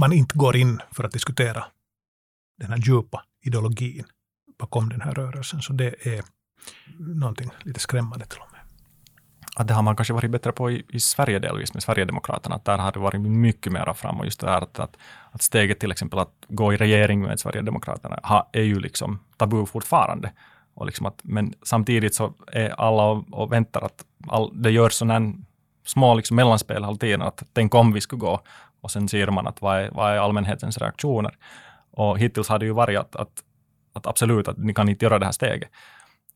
[0.00, 1.64] man inte går in för att diskutera
[2.58, 4.04] den här djupa ideologin
[4.58, 5.62] bakom den här rörelsen.
[5.62, 6.24] Så det är
[6.98, 8.47] någonting lite skrämmande till och med.
[9.58, 12.54] Att det har man kanske varit bättre på i, i Sverige delvis med Sverigedemokraterna.
[12.54, 14.18] Att där har det varit mycket mer fram.
[14.18, 14.96] Och just det här att, att,
[15.30, 19.66] att steget till exempel att gå i regering med Sverigedemokraterna har, är ju liksom tabu
[19.66, 20.32] fortfarande.
[20.74, 24.92] Och liksom att, men samtidigt så är alla och, och väntar att all, det görs
[24.92, 25.32] sådana
[25.86, 27.22] små liksom mellanspel hela tiden.
[27.22, 28.40] Att tänk om vi skulle gå.
[28.80, 31.36] Och sen ser man att vad är, vad är allmänhetens reaktioner.
[31.90, 33.42] Och hittills har det ju varit att, att,
[33.92, 35.70] att absolut, att ni kan inte göra det här steget.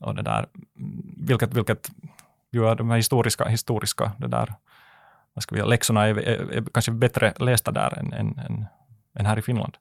[0.00, 0.46] Och det där,
[0.78, 1.90] mm, vilket, vilket
[2.52, 4.54] ju de här historiska, historiska det där,
[5.34, 8.66] vad ska vi, läxorna är, är, är kanske bättre lästa där än, än, än,
[9.18, 9.76] än här i Finland.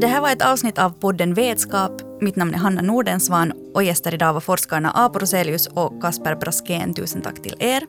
[0.00, 1.92] Det här var ett avsnitt av podden Vetskap.
[2.20, 6.94] Mitt namn är Hanna Nordensvan och gäster idag var forskarna Apo Roselius och Kasper Braskén.
[6.94, 7.82] Tusen tack till er.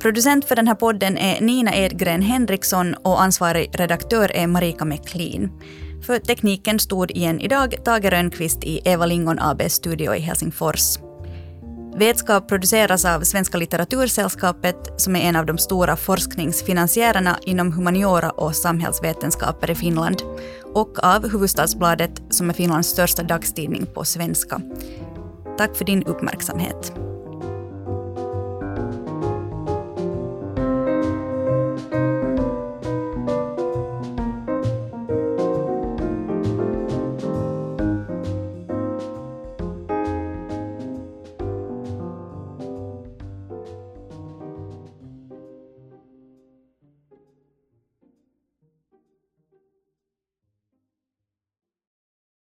[0.00, 5.60] Producent för den här podden är Nina Edgren Henriksson och ansvarig redaktör är Marika McLean.
[6.10, 10.98] För tekniken stod igen idag Tage Rönnqvist i Eva Lingon ABs studio i Helsingfors.
[11.96, 18.56] Vetskap produceras av Svenska litteratursällskapet som är en av de stora forskningsfinansiärerna inom humaniora och
[18.56, 20.22] samhällsvetenskaper i Finland
[20.74, 24.60] och av Huvudstadsbladet som är Finlands största dagstidning på svenska.
[25.58, 26.92] Tack för din uppmärksamhet.